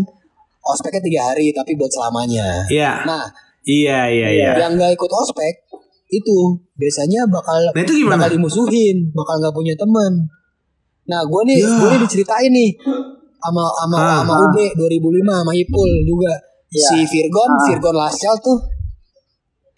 ospeknya 0.69 1.01
tiga 1.01 1.21
hari 1.33 1.49
tapi 1.57 1.73
buat 1.81 1.89
selamanya. 1.89 2.69
Iya. 2.69 3.09
Nah, 3.09 3.25
Iya 3.67 4.01
iya 4.09 4.29
iya. 4.31 4.51
yang 4.57 4.79
nggak 4.79 4.95
ikut 4.95 5.11
ospek 5.11 5.55
itu 6.07 6.37
biasanya 6.79 7.27
bakal 7.27 7.59
Nah, 7.75 7.83
itu 7.83 7.93
gimana? 7.99 8.15
bakal 8.23 8.39
dimusuhin, 8.39 9.11
bakal 9.11 9.43
nggak 9.43 9.51
punya 9.51 9.75
teman. 9.75 10.13
Nah, 11.07 11.23
gue 11.23 11.43
nih, 11.45 11.59
Ya. 11.59 11.71
gue 11.75 11.89
nih 11.93 12.01
diceritain 12.03 12.51
nih 12.51 12.71
sama 13.37 13.63
sama 13.77 13.97
Ah. 13.97 14.15
sama 14.23 14.35
UB 14.47 14.57
2005 14.73 15.35
sama 15.37 15.53
Ipul 15.53 15.91
juga. 16.07 16.31
Ya. 16.71 16.87
Si 16.87 16.99
Virgon, 17.07 17.51
Ah. 17.51 17.63
Virgon 17.67 17.95
Lascal 17.95 18.35
tuh, 18.39 18.59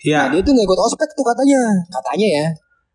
Iya. 0.05 0.29
nah 0.29 0.37
dia 0.37 0.41
tuh 0.41 0.53
nggak 0.53 0.67
ikut 0.69 0.81
ospek 0.85 1.09
tuh 1.13 1.25
katanya, 1.25 1.61
katanya 1.91 2.29
ya. 2.29 2.47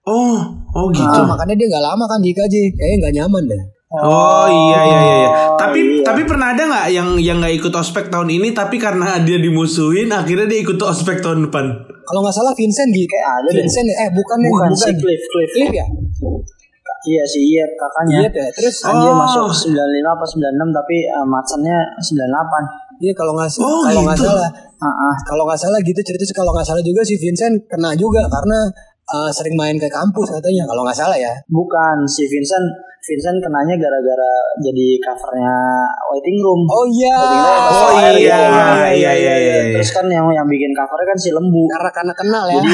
Oh 0.05 0.39
oh 0.71 0.85
gitu. 0.89 1.03
Ah, 1.03 1.25
makanya 1.25 1.55
dia 1.55 1.67
nggak 1.69 1.83
lama 1.83 2.05
kan 2.05 2.19
di 2.19 2.29
IKJ, 2.29 2.55
kayaknya 2.71 2.97
nggak 3.01 3.13
nyaman 3.17 3.43
deh. 3.49 3.63
Oh 3.93 4.49
iya 4.49 4.79
iya 4.81 4.99
iya. 4.99 5.15
iya. 5.21 5.29
Tapi 5.53 5.79
iya. 5.79 6.01
tapi 6.01 6.25
pernah 6.25 6.49
ada 6.49 6.65
nggak 6.65 6.85
yang 6.89 7.09
yang 7.21 7.37
nggak 7.37 7.61
ikut 7.61 7.69
ospek 7.69 8.09
tahun 8.09 8.25
ini 8.31 8.49
tapi 8.49 8.81
karena 8.81 9.21
dia 9.21 9.37
dimusuhin 9.37 10.09
akhirnya 10.09 10.49
dia 10.49 10.59
ikut 10.65 10.81
ospek 10.81 11.21
tahun 11.21 11.45
depan. 11.45 11.65
Kalau 12.01 12.19
nggak 12.19 12.33
salah 12.33 12.57
Vincent 12.57 12.89
gitu. 12.89 13.05
Kayak 13.05 13.29
ada 13.37 13.47
deh. 13.47 13.61
Vincent 13.61 13.85
ya? 13.85 13.95
eh 14.01 14.09
bukan 14.09 14.37
ya, 14.37 14.49
Bukan, 14.49 14.69
bukan. 14.73 14.81
si 14.81 14.91
Cliff, 14.97 15.21
Cliff. 15.23 15.51
Cliff 15.53 15.71
ya? 15.71 15.85
Iya 17.03 17.23
si 17.27 17.39
Iyet 17.51 17.71
kakaknya. 17.75 18.17
Iya 18.25 18.29
ya. 18.33 18.47
Terus 18.49 18.75
Kan 18.81 18.95
dia 18.97 19.11
Oh. 19.11 19.17
masuk 19.19 19.45
95 19.69 19.75
apa 20.09 20.23
96 20.25 20.71
tapi 20.71 20.97
uh, 21.11 21.27
matsannya 21.27 21.77
98. 22.01 23.03
Iya 23.03 23.13
kalau 23.13 23.31
nggak 23.35 23.49
Oh, 23.59 23.81
kalau 23.83 24.01
nggak 24.07 24.17
gitu. 24.17 24.25
salah 24.25 24.49
Ah, 24.79 24.87
ah. 24.89 25.15
kalau 25.23 25.43
nggak 25.45 25.59
salah 25.59 25.79
gitu 25.79 25.95
cerita 26.01 26.23
sih, 26.23 26.35
kalau 26.35 26.51
nggak 26.51 26.67
salah 26.67 26.83
juga 26.83 26.99
si 27.03 27.15
Vincent 27.15 27.55
kena 27.67 27.95
juga 27.95 28.25
karena 28.27 28.67
uh, 29.09 29.29
sering 29.33 29.55
main 29.59 29.75
ke 29.75 29.87
kampus 29.91 30.31
katanya 30.31 30.63
kalau 30.69 30.87
nggak 30.87 30.97
salah 30.97 31.17
ya. 31.17 31.33
Bukan 31.49 32.07
si 32.07 32.23
Vincent 32.29 32.67
Vincent 33.03 33.37
kenanya 33.43 33.75
gara-gara 33.75 34.33
jadi 34.63 34.87
covernya 35.03 35.55
waiting 36.15 36.37
room. 36.39 36.61
Oh 36.71 36.85
iya. 36.87 37.17
Oh 37.19 37.91
iya, 37.99 38.11
gitu. 38.15 38.31
iya, 38.31 38.91
iya, 38.95 39.11
iya, 39.11 39.35
iya. 39.35 39.55
Terus 39.75 39.91
kan 39.91 40.07
yang 40.07 40.23
yang 40.31 40.47
bikin 40.47 40.71
covernya 40.71 41.07
kan 41.11 41.19
si 41.19 41.29
lembu. 41.35 41.67
Karena 41.67 41.91
karena 41.91 42.13
kenal 42.15 42.45
ya. 42.47 42.63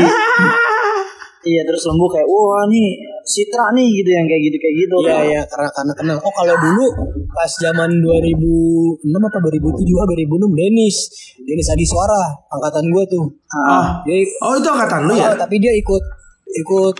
Iya 1.39 1.63
terus 1.63 1.87
lembu 1.87 2.03
kayak 2.11 2.27
wah 2.27 2.67
nih 2.67 2.99
Citra 3.23 3.71
nih 3.71 3.87
gitu 4.03 4.11
yang 4.11 4.27
kayak 4.27 4.41
gitu 4.51 4.57
kayak 4.59 4.75
gitu. 4.75 4.95
Iya 5.07 5.17
iya 5.23 5.41
karena 5.47 5.71
karena 5.71 5.93
kenal. 5.95 6.17
Oh 6.19 6.33
kalau 6.35 6.55
dulu 6.59 6.85
pas 7.31 7.47
zaman 7.47 7.87
2006 8.03 9.07
apa 9.07 9.37
2007 9.47 10.03
ah 10.03 10.07
2006 10.09 10.59
Denis 10.59 10.95
Denis 11.39 11.67
Adi 11.71 11.85
Suara 11.87 12.23
angkatan 12.51 12.91
gue 12.91 13.03
tuh. 13.07 13.25
Ah. 13.55 14.03
Dia 14.03 14.19
Oh 14.43 14.59
itu 14.59 14.67
angkatan 14.67 15.07
lu 15.07 15.15
ya? 15.15 15.31
Oh, 15.31 15.37
tapi 15.39 15.63
dia 15.63 15.71
ikut 15.71 16.03
ikut 16.55 16.95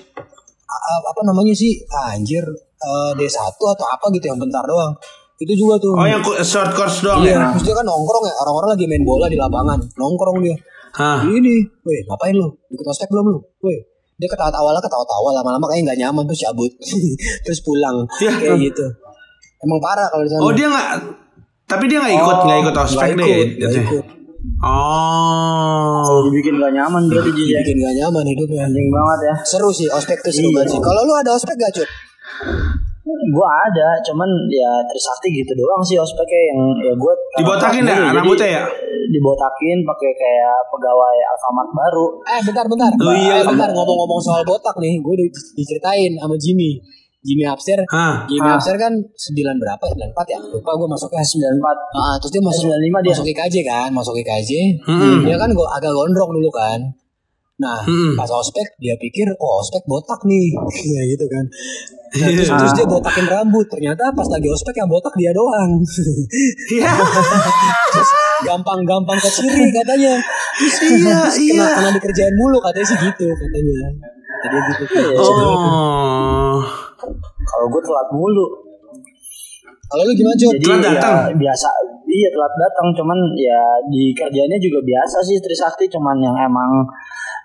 apa 1.10 1.22
namanya 1.25 1.53
sih 1.53 1.82
anjir 1.89 2.46
eh, 2.79 3.12
D1 3.18 3.36
atau 3.58 3.86
apa 3.86 4.06
gitu 4.13 4.29
yang 4.29 4.39
bentar 4.39 4.62
doang. 4.63 4.94
Itu 5.39 5.56
juga 5.56 5.79
tuh. 5.79 5.96
Oh 5.96 6.03
yang 6.03 6.20
short 6.44 6.75
course 6.75 7.00
doang 7.00 7.24
Iya, 7.24 7.39
ya? 7.39 7.48
terus 7.56 7.63
dia 7.63 7.75
kan 7.75 7.86
nongkrong 7.88 8.27
ya, 8.27 8.36
orang-orang 8.44 8.70
lagi 8.75 8.86
main 8.91 9.03
bola 9.08 9.25
di 9.32 9.39
lapangan, 9.39 9.79
nongkrong 9.96 10.44
dia. 10.44 10.56
Hah. 11.00 11.24
Ini, 11.24 11.56
weh 11.86 12.00
ngapain 12.06 12.36
lu? 12.36 12.50
Ikut 12.68 12.84
ospek 12.84 13.08
belum 13.08 13.25
lu? 13.32 13.39
Weh, 13.63 13.79
dia 14.20 14.27
ketawa 14.27 14.51
awalnya 14.51 14.84
ketawa-tawa 14.84 15.32
lama-lama 15.32 15.65
kayak 15.72 15.88
nggak 15.88 16.00
nyaman 16.03 16.24
terus 16.27 16.44
cabut, 16.44 16.72
terus 17.48 17.60
pulang, 17.63 18.03
Iya. 18.20 18.36
kayak 18.36 18.60
gitu. 18.68 18.86
Emang 19.63 19.79
parah 19.79 20.12
kalau 20.12 20.24
di 20.27 20.32
sana. 20.32 20.41
Oh 20.44 20.51
dia 20.51 20.68
nggak 20.68 20.89
tapi 21.70 21.84
dia 21.88 21.98
nggak 22.03 22.15
ikut 22.20 22.38
nggak 22.44 22.60
ikut 22.60 22.75
ospek 22.75 23.10
deh. 23.13 23.24
ikut, 23.24 23.48
nggak 23.48 23.70
gitu 23.72 23.77
ya? 23.79 23.84
ikut. 23.88 24.06
Oh. 24.60 26.24
Dibikin 26.27 26.55
gak 26.58 26.72
nyaman 26.72 27.03
berarti 27.05 27.31
jadi 27.31 27.60
Bikin 27.62 27.77
gak 27.79 27.96
nyaman 27.98 28.25
hidupnya. 28.25 28.62
anjing 28.65 28.88
banget 28.88 29.19
ya. 29.24 29.36
Seru 29.43 29.69
sih 29.69 29.88
ospek 29.88 30.19
tuh 30.19 30.31
seru 30.31 30.50
Iya. 30.50 30.55
banget 30.58 30.69
sih. 30.72 30.79
Kalau 30.79 31.01
lu 31.03 31.13
ada 31.13 31.31
ospek 31.31 31.55
gak 31.55 31.74
cut? 31.74 31.89
Gue 33.10 33.48
ada, 33.48 33.88
cuman 34.01 34.29
ya 34.48 34.69
Trisakti 34.86 35.34
gitu 35.34 35.51
doang 35.53 35.81
sih 35.81 35.98
ospeknya 35.98 36.41
yang 36.48 36.60
ya 36.79 36.93
gue 36.93 37.13
Dibotakin 37.36 37.84
ya 37.84 38.13
rambutnya 38.13 38.48
ya? 38.48 38.63
Dibotakin 39.10 39.77
pakai 39.81 40.12
kayak 40.13 40.58
pegawai 40.69 41.17
Alfamart 41.27 41.69
baru. 41.72 42.05
Eh 42.24 42.41
bentar 42.43 42.65
bentar. 42.65 42.89
Oh, 42.96 43.10
iya. 43.12 43.41
Eh, 43.41 43.46
bentar 43.46 43.69
ngomong-ngomong 43.69 44.22
soal 44.22 44.46
botak 44.46 44.77
nih, 44.77 45.01
gue 45.01 45.15
di- 45.17 45.34
diceritain 45.55 46.13
sama 46.15 46.38
Jimmy. 46.38 46.77
Jimmy 47.19 47.43
Upster. 47.43 47.79
Hah. 47.89 48.23
Jimmy 48.25 48.47
Ah. 48.47 48.55
Upster 48.55 48.75
kan 48.75 48.93
9 48.95 49.11
berapa? 49.57 49.83
94 49.85 50.23
ya? 50.25 50.39
Lupa 50.39 50.71
gue 50.73 50.88
masuknya 50.88 51.19
94 51.19 51.77
Ah, 51.91 52.15
terus 52.15 52.31
dia 52.31 52.41
masuk 52.41 52.63
95 52.65 52.99
dia. 53.01 53.11
masuk 53.11 53.25
IKJ 53.27 53.55
kan, 53.61 53.89
masuk 53.91 54.15
IKJ. 54.15 54.51
Mm-mm. 54.81 55.27
Dia 55.27 55.35
kan 55.35 55.51
gua 55.51 55.67
agak 55.73 55.91
gondrong 55.91 56.31
dulu 56.31 56.47
kan. 56.49 56.79
Nah, 57.59 57.83
Mm-mm. 57.83 58.15
pas 58.15 58.31
ospek 58.31 58.63
dia 58.79 58.95
pikir, 58.95 59.27
oh 59.35 59.59
ospek 59.59 59.83
botak 59.83 60.23
nih, 60.23 60.47
ya 60.95 61.01
gitu 61.05 61.27
kan. 61.27 61.43
Nah, 62.09 62.27
terus, 62.31 62.47
Iya. 62.47 62.55
terus 62.55 62.73
dia 62.73 62.88
botakin 62.88 63.27
rambut. 63.27 63.67
Ternyata 63.67 64.09
pas 64.09 64.25
lagi 64.25 64.47
ospek 64.47 64.73
yang 64.73 64.88
botak 64.88 65.11
dia 65.13 65.29
doang. 65.29 65.83
Iya. 66.71 66.89
terus 67.93 68.09
gampang-gampang 68.41 69.19
ke 69.19 69.29
ciri 69.29 69.67
katanya. 69.69 70.23
Terus 70.55 70.75
Iya, 70.79 71.17
terus 71.21 71.35
iya. 71.38 71.53
Kena, 71.59 71.75
kena 71.75 71.89
dikerjain 71.93 72.33
mulu 72.33 72.63
katanya 72.63 72.88
sih 72.88 72.97
gitu 73.03 73.27
katanya. 73.27 73.77
Kata 74.39 74.55
dia 74.55 74.73
gitu. 74.79 75.03
Oh. 75.19 76.63
Kalau 77.46 77.65
gue 77.72 77.82
telat 77.84 78.08
mulu. 78.12 78.48
Kalau 79.89 80.03
lu 80.06 80.13
gimana? 80.13 80.38
Jadi 80.38 80.62
Telat 80.62 80.82
ya 80.86 80.91
datang? 80.94 81.15
biasa. 81.34 81.70
Iya 82.10 82.29
telat 82.34 82.53
datang, 82.58 82.88
cuman 82.94 83.18
ya 83.38 83.62
di 83.89 84.13
kerjanya 84.13 84.58
juga 84.58 84.82
biasa 84.82 85.18
sih 85.22 85.38
Trisakti, 85.38 85.86
cuman 85.89 86.18
yang 86.18 86.34
emang 86.34 86.86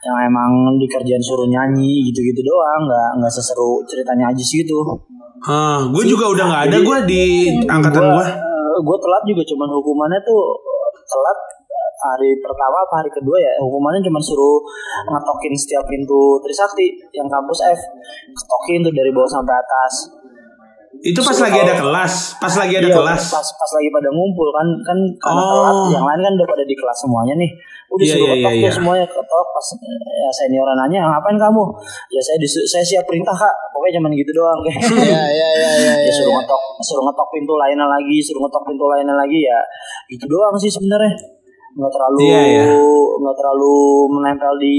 yang 0.04 0.16
emang 0.28 0.76
dikerjain 0.76 1.20
suruh 1.20 1.48
nyanyi 1.48 2.04
gitu-gitu 2.12 2.40
doang, 2.44 2.84
nggak 2.84 3.08
nggak 3.20 3.32
seseru 3.32 3.80
ceritanya 3.88 4.28
aja 4.32 4.40
sih 4.44 4.60
gitu. 4.64 4.76
Ah, 5.44 5.84
gue 5.88 6.04
juga 6.08 6.32
udah 6.32 6.44
nggak 6.48 6.62
ada 6.68 6.78
gue 6.80 6.98
di 7.08 7.22
angkatan 7.68 8.04
gue. 8.12 8.26
gue 8.74 8.96
telat 8.98 9.22
juga 9.28 9.42
cuman 9.54 9.68
hukumannya 9.70 10.20
tuh 10.24 10.40
telat 11.04 11.38
hari 12.06 12.30
pertama 12.36 12.76
apa 12.78 12.94
hari 13.00 13.10
kedua 13.10 13.36
ya 13.36 13.52
hukumannya 13.58 14.00
cuma 14.00 14.18
suruh 14.18 14.60
ngetokin 15.06 15.54
setiap 15.54 15.84
pintu 15.84 16.36
Trisakti 16.38 16.86
yang 17.10 17.26
kampus 17.26 17.64
F. 17.66 17.80
Ketokin 18.30 18.80
tuh 18.80 18.92
dari 18.92 19.10
bawah 19.10 19.30
sampai 19.30 19.54
atas. 19.54 19.94
Itu 20.96 21.20
pas 21.20 21.36
Suruh 21.36 21.44
lagi 21.44 21.58
ada 21.60 21.74
kelas, 21.76 22.12
pas 22.38 22.54
lagi 22.54 22.74
ada 22.74 22.88
Iya, 22.88 22.96
kelas. 22.96 23.22
pas 23.28 23.44
pas 23.44 23.70
lagi 23.74 23.88
pada 23.90 24.08
ngumpul 24.08 24.48
kan 24.48 24.64
kan 24.80 24.98
karena 25.18 25.42
Oh. 25.42 25.52
telat 25.52 25.76
yang 25.92 26.04
lain 26.06 26.20
kan 26.22 26.32
udah 26.32 26.48
pada 26.48 26.64
di 26.64 26.72
kelas 26.72 26.96
semuanya 26.96 27.34
nih. 27.36 27.50
Udah 27.92 28.04
Iya, 28.04 28.14
suruh 28.14 28.24
iya, 28.24 28.34
ketok 28.34 28.48
tuh 28.48 28.62
iya. 28.62 28.70
semuanya 28.72 29.06
ketok 29.06 29.46
pas 29.52 29.66
ya 30.00 30.30
senioran 30.32 30.76
nanya 30.78 30.98
ngapain 31.04 31.36
kamu? 31.36 31.62
Ya 32.08 32.20
saya 32.20 32.38
disu- 32.40 32.64
saya 32.64 32.80
siap 32.80 33.04
perintah 33.04 33.36
kak. 33.36 33.52
Pokoknya 33.70 34.00
cuman 34.00 34.16
gitu 34.16 34.32
doang. 34.32 34.60
Iya 34.64 35.22
iya 35.28 35.48
iya 35.50 35.70
iya. 35.76 35.92
ya 35.92 35.94
iya, 36.08 36.12
suruh 36.14 36.32
ngetok 36.32 36.62
suruh 36.80 37.04
ngetok 37.04 37.28
pintu 37.28 37.52
lainnya 37.52 37.84
lagi 37.84 38.16
suruh 38.18 38.40
ngetok 38.40 38.62
pintu 38.64 38.84
lainnya 38.86 39.12
lagi 39.12 39.38
ya 39.40 39.60
itu 40.08 40.24
doang 40.24 40.56
sih 40.56 40.70
sebenarnya 40.70 41.12
nggak 41.74 41.90
terlalu 41.90 42.18
Iya, 42.22 42.40
iya. 42.44 42.64
nggak 43.14 43.36
terlalu 43.36 43.74
menempel 44.08 44.52
di 44.56 44.76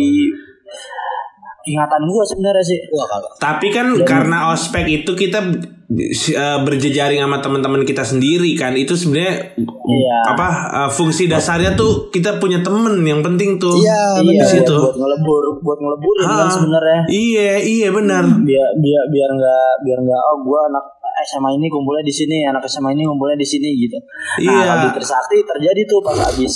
ingatan 1.66 2.02
gua 2.06 2.22
sebenarnya 2.22 2.62
sih 2.64 2.80
Wah 2.88 3.06
kalau 3.06 3.30
Tapi 3.36 3.68
kan 3.70 3.88
karena 4.00 4.54
ospek 4.54 4.86
itu 4.96 5.12
kita 5.12 5.42
eh, 5.88 6.60
berjejaring 6.62 7.20
sama 7.20 7.38
teman-teman 7.40 7.82
kita 7.82 8.02
sendiri 8.02 8.54
kan. 8.54 8.74
Itu 8.74 8.94
sebenarnya 8.94 9.58
Iya. 9.58 10.18
apa 10.30 10.48
eh, 10.78 10.90
fungsi 10.90 11.26
dasarnya 11.26 11.74
tuh 11.74 12.10
kita 12.10 12.38
punya 12.38 12.62
temen 12.62 13.02
yang 13.02 13.20
penting 13.20 13.58
tuh. 13.58 13.76
Iya 13.76 14.22
di 14.22 14.30
benar. 14.32 14.46
situ. 14.48 14.78
buat 14.78 14.94
ngelebur 14.96 15.44
buat 15.60 15.78
ngeleburin 15.78 16.24
kan 16.24 16.38
Ah, 16.40 16.50
sebenarnya 16.50 17.00
Iya, 17.08 17.54
iya 17.60 17.88
benar. 17.90 18.24
biar 18.40 18.70
biar 18.78 19.04
biar 19.10 19.30
nggak 19.32 19.70
biar 19.82 20.00
nggak 20.00 20.22
oh 20.24 20.38
gua 20.40 20.62
anak 20.70 20.86
SMA 21.26 21.50
ini 21.52 21.66
kumpulnya 21.66 22.04
di 22.04 22.14
sini 22.14 22.46
anak 22.46 22.62
SMA 22.64 22.92
ini 22.92 23.02
kumpulnya 23.02 23.34
di 23.34 23.48
sini 23.48 23.74
gitu 23.76 23.98
nah 23.98 24.38
Iya. 24.38 24.62
kalau 24.68 24.82
di 24.84 24.90
Trisakti 24.94 25.38
terjadi 25.42 25.82
tuh 25.84 25.98
pas 26.00 26.18
habis 26.20 26.54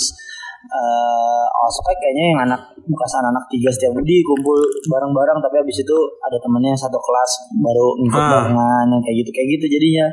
eh 0.62 1.44
ospek 1.62 1.96
kayaknya 1.96 2.24
yang 2.26 2.40
anak 2.44 2.60
bekas 2.82 3.12
anak 3.18 3.44
tiga 3.48 3.68
setiap 3.68 3.92
budi 3.92 4.20
kumpul 4.20 4.60
bareng-bareng 4.86 5.40
tapi 5.40 5.56
habis 5.56 5.78
itu 5.78 5.96
ada 6.20 6.36
temennya 6.36 6.70
yang 6.70 6.82
satu 6.82 6.96
kelas 6.96 7.30
baru 7.56 7.86
ngikut 7.98 8.18
Ah. 8.18 8.30
barengan 8.30 8.86
yang 8.88 9.00
kayak 9.00 9.16
gitu 9.18 9.30
kayak 9.30 9.48
gitu 9.54 9.66
jadinya 9.70 10.06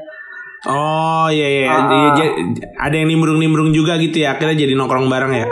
Oh 0.66 1.30
iya 1.30 1.48
iya, 1.48 1.70
Ah. 1.70 2.18
Ja- 2.18 2.34
ada 2.82 2.96
yang 2.96 3.08
nimbrung-nimbrung 3.08 3.70
juga 3.72 3.94
gitu 3.96 4.18
ya. 4.18 4.34
Akhirnya 4.34 4.58
jadi 4.58 4.74
nongkrong 4.74 5.06
bareng 5.06 5.30
ya. 5.36 5.48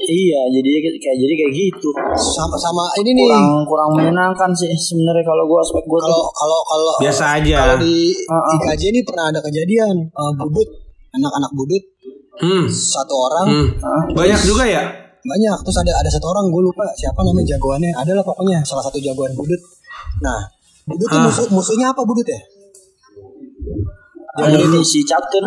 iya 0.00 0.40
jadi 0.48 0.68
kayak 0.94 1.16
jadi 1.16 1.34
kayak 1.34 1.52
gitu 1.54 1.88
sama 2.14 2.56
sama 2.56 2.80
ini 2.96 3.12
nih. 3.14 3.28
kurang 3.28 3.48
kurang 3.64 3.90
menyenangkan 3.94 4.48
sih 4.52 4.68
sebenarnya 4.72 5.20
kalau 5.22 5.44
gua 5.44 5.60
ospek 5.60 5.84
gua 5.84 5.98
tuh 5.98 6.08
Kalau 6.08 6.24
kalau 6.30 6.60
kalau 6.62 6.92
Biasa 6.98 7.24
aja. 7.36 7.56
Kalau 7.58 7.76
di 7.78 7.96
Ah, 8.24 8.36
ah. 8.36 8.54
IKJ 8.54 8.82
ini 8.88 9.00
pernah 9.02 9.24
ada 9.26 9.40
kejadian 9.42 9.96
eh, 10.06 10.32
budut 10.38 10.68
anak-anak 11.10 11.50
budut 11.52 11.82
Hmm. 12.38 12.64
satu 12.70 13.14
orang 13.14 13.46
hmm. 13.50 13.66
Ah. 13.82 14.02
Banyak 14.14 14.40
juga 14.46 14.64
ya? 14.64 14.82
banyak 15.18 15.56
terus 15.60 15.76
ada 15.82 15.92
ada 15.98 16.08
satu 16.08 16.30
orang 16.30 16.48
gue 16.48 16.62
lupa 16.62 16.88
siapa 16.94 17.20
namanya 17.20 17.52
jagoannya 17.52 17.90
adalah 17.92 18.22
pokoknya 18.24 18.62
salah 18.64 18.80
satu 18.80 18.96
jagoan 18.96 19.34
budut 19.34 19.60
nah 20.24 20.40
budut 20.88 21.04
tuh 21.04 21.18
Ah. 21.20 21.26
musuh 21.28 21.46
musuhnya 21.52 21.92
apa 21.92 22.00
budut 22.00 22.24
ya 22.24 22.40
ada 24.38 24.54
ini 24.54 24.80
si 24.86 25.02
Captain 25.02 25.42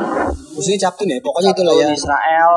musuhnya 0.52 0.78
Captun 0.78 1.08
ya 1.08 1.18
pokoknya 1.24 1.50
itulah 1.56 1.74
ya 1.74 1.88
Israel 1.90 2.52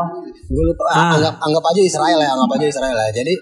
gue 0.50 0.64
lupa 0.66 0.84
Ah. 0.90 1.14
anggap 1.16 1.34
anggap 1.38 1.64
aja 1.70 1.80
Israel 1.80 2.18
ya 2.18 2.28
anggap 2.34 2.50
aja 2.58 2.66
Israel 2.66 2.96
ya 2.98 3.10
jadi 3.14 3.34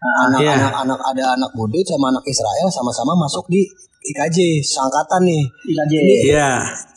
anak 0.00 0.40
Iya. 0.40 0.52
anak 0.56 0.72
anak 0.88 1.00
ada 1.12 1.24
anak 1.36 1.50
budut 1.52 1.84
sama 1.84 2.08
anak 2.08 2.24
Israel 2.24 2.66
sama-sama 2.72 3.12
masuk 3.14 3.44
di 3.52 3.68
IKJ 4.00 4.64
seangkatan 4.64 5.20
nih. 5.28 5.44
IKJ 5.44 5.92
Iya. 6.32 6.50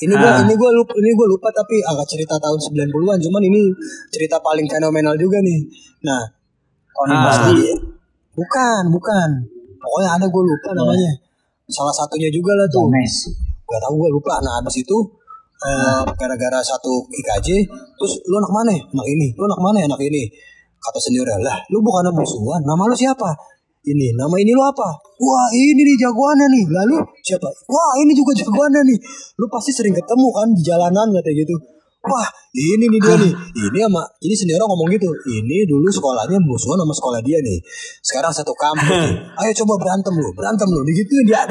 ini 0.08 0.14
gua 0.16 0.32
Ah. 0.32 0.44
ini 0.48 0.54
gua 0.56 0.72
lupa 0.72 0.96
ini 0.96 1.12
gua 1.12 1.28
lupa 1.28 1.52
tapi 1.52 1.84
angkat 1.84 2.08
cerita 2.16 2.40
tahun 2.40 2.56
90-an 2.56 3.20
cuman 3.20 3.42
ini 3.44 3.62
cerita 4.08 4.40
paling 4.40 4.64
fenomenal 4.72 5.12
juga 5.20 5.44
nih. 5.44 5.60
Nah 6.08 6.24
Ah. 7.04 7.28
Basti 7.28 7.76
bukan 8.32 8.82
bukan. 8.88 9.30
Pokoknya 9.84 10.10
ada 10.16 10.26
gua 10.32 10.44
lupa 10.48 10.70
namanya. 10.72 11.12
Salah 11.68 11.92
satunya 11.92 12.32
juga 12.32 12.56
lah 12.56 12.68
tuh. 12.72 12.88
Gomez 12.88 13.28
gak 13.68 13.82
tahu 13.84 14.00
gua 14.00 14.10
lupa. 14.12 14.34
Nah 14.40 14.64
habis 14.64 14.80
itu 14.80 14.98
eh, 15.64 16.02
gara-gara 16.16 16.60
satu 16.60 17.04
IKJ 17.08 17.68
terus 18.00 18.14
lu 18.28 18.36
anak 18.40 18.52
mana? 18.52 18.72
Ya? 18.72 18.80
anak 18.84 19.08
ini. 19.12 19.28
Lu 19.36 19.44
anak 19.44 19.60
mana 19.60 19.78
ya? 19.84 19.86
anak 19.92 20.00
ini? 20.04 20.24
Kata 20.80 21.00
sendiri 21.00 21.36
lah 21.40 21.56
lu 21.68 21.84
bukan 21.84 22.12
musuhan. 22.16 22.64
Nama 22.64 22.84
lu 22.84 22.96
siapa 22.96 23.28
ini 23.84 24.16
nama 24.16 24.36
ini 24.40 24.52
lu 24.56 24.64
apa? 24.64 24.90
Wah 25.20 25.48
ini 25.52 25.82
nih 25.84 25.96
jagoannya 26.00 26.48
nih. 26.48 26.64
Lalu 26.72 26.98
siapa? 27.20 27.48
Wah 27.68 27.94
ini 28.00 28.16
juga 28.16 28.32
jagoannya 28.32 28.82
nih. 28.88 28.98
Lu 29.40 29.46
pasti 29.52 29.76
sering 29.76 29.92
ketemu 29.92 30.28
kan 30.32 30.48
di 30.56 30.62
jalanan 30.64 31.08
katanya 31.12 31.36
gitu. 31.44 31.56
Wah 32.04 32.28
ini 32.56 32.88
nih 32.88 33.00
dia 33.00 33.16
nih. 33.20 33.32
Ini 33.32 33.78
sama 33.84 34.04
ini 34.24 34.36
sendiri 34.36 34.60
ngomong 34.60 34.88
gitu. 34.92 35.08
Ini 35.08 35.68
dulu 35.68 35.88
sekolahnya 35.92 36.40
musuhan 36.40 36.80
sama 36.80 36.94
sekolah 36.96 37.20
dia 37.24 37.40
nih. 37.44 37.60
Sekarang 38.04 38.32
satu 38.32 38.56
kampus 38.56 38.88
nih. 38.88 39.16
ayo 39.44 39.52
coba 39.64 39.74
berantem 39.80 40.14
lu 40.16 40.32
berantem 40.32 40.68
lu. 40.72 40.80
Digituin 40.88 41.28
dia 41.28 41.44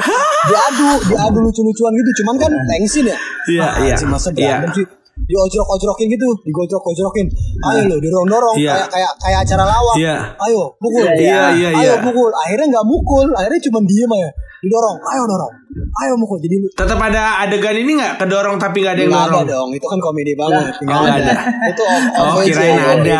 diadu 0.49 0.89
diadu 1.09 1.37
lucu-lucuan 1.37 1.93
gitu. 1.97 2.21
Cuman 2.21 2.35
kan 2.41 2.51
tensin 2.69 3.05
ya. 3.09 3.17
Iya, 3.49 3.67
iya. 3.93 3.95
masa 4.09 4.33
Iya. 4.33 4.65
sih 4.73 4.85
diojrok-ojrokin 5.15 6.07
gitu 6.09 6.27
digojrok-gojrokin 6.43 7.27
ayo 7.63 7.81
lo 7.85 7.95
dorong-dorong 7.97 8.55
Iya. 8.57 8.73
kayak 8.75 8.87
kayak 8.89 9.11
kayak 9.17 9.39
acara 9.41 9.63
lawak 9.63 9.95
Iya. 9.95 10.15
ayo 10.41 10.61
pukul 10.77 11.05
Iya, 11.05 11.41
iya, 11.53 11.69
ayo 11.71 11.93
iya. 11.93 11.93
pukul 12.01 12.29
akhirnya 12.33 12.67
nggak 12.69 12.85
mukul 12.85 13.27
akhirnya 13.31 13.61
cuma 13.63 13.79
diem 13.83 14.11
aja 14.11 14.29
didorong 14.63 14.97
ayo 15.05 15.23
dorong 15.23 15.53
ayo 16.01 16.13
mukul 16.15 16.37
jadi 16.39 16.55
lu 16.57 16.67
Tetap 16.71 16.99
ada 16.99 17.23
adegan 17.41 17.75
ini 17.75 17.91
nggak 17.95 18.13
kedorong 18.17 18.57
tapi 18.57 18.77
nggak 18.81 18.93
ada 18.95 19.01
yang 19.01 19.11
Nggak 19.11 19.23
ada 19.23 19.33
dorong. 19.33 19.47
dong, 19.47 19.69
itu 19.73 19.85
kan 19.85 19.99
komedi 19.99 20.33
banget. 20.33 20.63
Nggak 20.79 20.95
oh, 20.95 21.03
nggak 21.03 21.17
ada. 21.19 21.33
Itu 21.67 21.81
off, 21.83 22.03
Oh, 22.13 22.23
off 22.23 22.37
aja, 22.39 22.45
kirain 22.47 22.77
ada. 22.79 23.19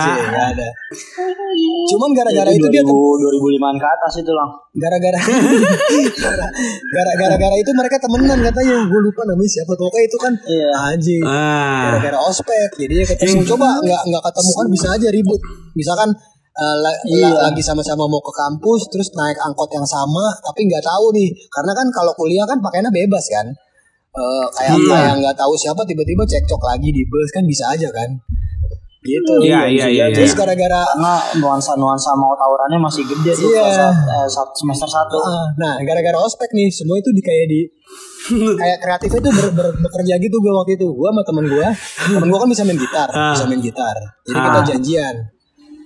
ada. 0.50 0.68
Cuman 1.90 2.10
gara-gara 2.14 2.50
itu 2.50 2.68
dia 2.70 2.82
2000, 2.82 2.90
2005 2.90 3.76
ke 3.76 3.88
atas 3.88 4.14
itu 4.20 4.32
lang 4.32 4.50
gara-gara 4.74 5.22
gara-gara 6.96 7.36
gara 7.38 7.56
itu 7.56 7.72
mereka 7.72 7.98
temenan 7.98 8.42
katanya 8.42 8.78
gue 8.84 9.00
lupa 9.02 9.22
namanya 9.24 9.50
siapa 9.52 9.72
tuh 9.74 9.86
kayak 9.88 10.06
itu 10.08 10.18
kan 10.18 10.34
Iya. 10.44 10.70
anjing 10.90 11.24
Ah. 11.24 11.82
gara-gara 11.90 12.18
ospek 12.24 12.70
jadi 12.76 12.94
ya 13.02 13.06
ketemu 13.08 13.46
coba 13.46 13.68
nggak 13.80 14.02
nggak 14.04 14.24
ketemu 14.24 14.52
kan 14.52 14.68
bisa 14.68 14.88
aja 14.92 15.08
ribut 15.10 15.42
misalkan 15.74 16.10
eh, 16.54 16.76
la- 16.80 17.02
Iya. 17.04 17.26
la- 17.28 17.42
lagi 17.48 17.62
sama-sama 17.62 18.06
mau 18.06 18.18
ke 18.20 18.30
kampus 18.32 18.90
terus 18.90 19.10
naik 19.14 19.38
angkot 19.40 19.70
yang 19.70 19.86
sama 19.86 20.26
tapi 20.42 20.66
nggak 20.66 20.82
tahu 20.82 21.10
nih 21.12 21.30
karena 21.50 21.72
kan 21.72 21.88
kalau 21.90 22.14
kuliah 22.14 22.46
kan 22.46 22.58
pakainya 22.58 22.90
bebas 22.90 23.26
kan 23.30 23.48
Eh, 24.14 24.46
kayak 24.52 24.78
Iya. 24.78 24.90
kayak 24.90 25.14
nggak 25.22 25.36
tahu 25.36 25.54
siapa 25.54 25.82
tiba-tiba 25.84 26.22
cekcok 26.24 26.62
lagi 26.64 26.90
di 26.90 27.02
bus 27.04 27.30
kan 27.30 27.42
bisa 27.44 27.66
aja 27.68 27.90
kan 27.90 28.10
gitu. 29.04 29.34
Iya, 29.44 29.68
iya, 29.68 29.86
iya, 29.86 30.06
terus 30.10 30.32
iya. 30.32 30.40
gara-gara 30.40 30.82
karena 30.86 31.14
nuansa 31.38 31.76
nuansa 31.76 32.16
mau 32.16 32.32
tawurannya 32.34 32.80
masih 32.80 33.04
gede 33.04 33.32
tuh 33.34 33.52
Iya. 33.52 33.68
saat, 33.70 33.96
eh, 33.96 34.28
saat 34.28 34.50
semester 34.54 34.88
satu. 34.88 35.20
Ah, 35.20 35.48
nah 35.56 35.74
gara-gara 35.80 36.18
ospek 36.18 36.48
nih 36.50 36.68
semua 36.68 36.96
itu 36.96 37.12
di 37.12 37.20
kayak 37.20 37.46
di 37.46 37.60
kayak 38.62 38.78
kreatifnya 38.80 39.20
tuh 39.22 39.32
ber, 39.32 39.48
ber- 39.52 39.76
bekerja 39.78 40.16
gitu 40.18 40.36
gue 40.36 40.52
waktu 40.54 40.74
itu. 40.76 40.88
Gue 40.90 41.08
sama 41.08 41.22
temen 41.22 41.46
gue 41.46 41.68
temen 42.10 42.28
gue 42.28 42.40
kan 42.40 42.50
bisa 42.50 42.64
main 42.64 42.80
gitar 42.80 43.08
Ah. 43.12 43.36
bisa 43.36 43.46
main 43.46 43.60
gitar. 43.60 43.96
Jadi 44.24 44.40
kita 44.40 44.60
janjian. 44.66 45.16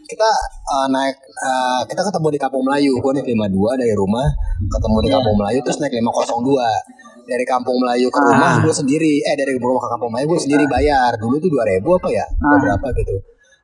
Kita 0.07 0.29
uh, 0.71 0.87
naik 0.87 1.19
uh, 1.19 1.81
kita 1.83 1.99
ketemu 1.99 2.27
di 2.31 2.39
Kampung 2.39 2.63
Melayu. 2.63 2.95
Gue 2.97 3.11
naik 3.11 3.27
52 3.27 3.75
dari 3.75 3.91
rumah 3.91 4.23
ketemu 4.63 4.97
di 5.01 5.07
Iya. 5.09 5.15
Kampung 5.19 5.35
Melayu 5.35 5.59
terus 5.61 5.77
naik 5.77 5.93
502 5.93 6.63
dari 7.27 7.43
Kampung 7.43 7.75
Melayu 7.77 8.07
ke 8.07 8.19
rumah 8.19 8.55
Ah. 8.55 8.63
gue 8.63 8.71
sendiri. 8.71 9.19
Eh 9.21 9.35
dari 9.35 9.51
rumah 9.53 9.77
ke 9.77 9.87
Kampung 9.91 10.09
Melayu 10.09 10.27
gue 10.31 10.41
sendiri 10.41 10.63
bayar. 10.65 11.11
Dulu 11.19 11.35
tuh 11.37 11.51
2000 11.51 11.83
apa 11.93 12.07
ya? 12.09 12.23
Ah. 12.23 12.57
berapa 12.57 12.87
gitu. 12.95 13.15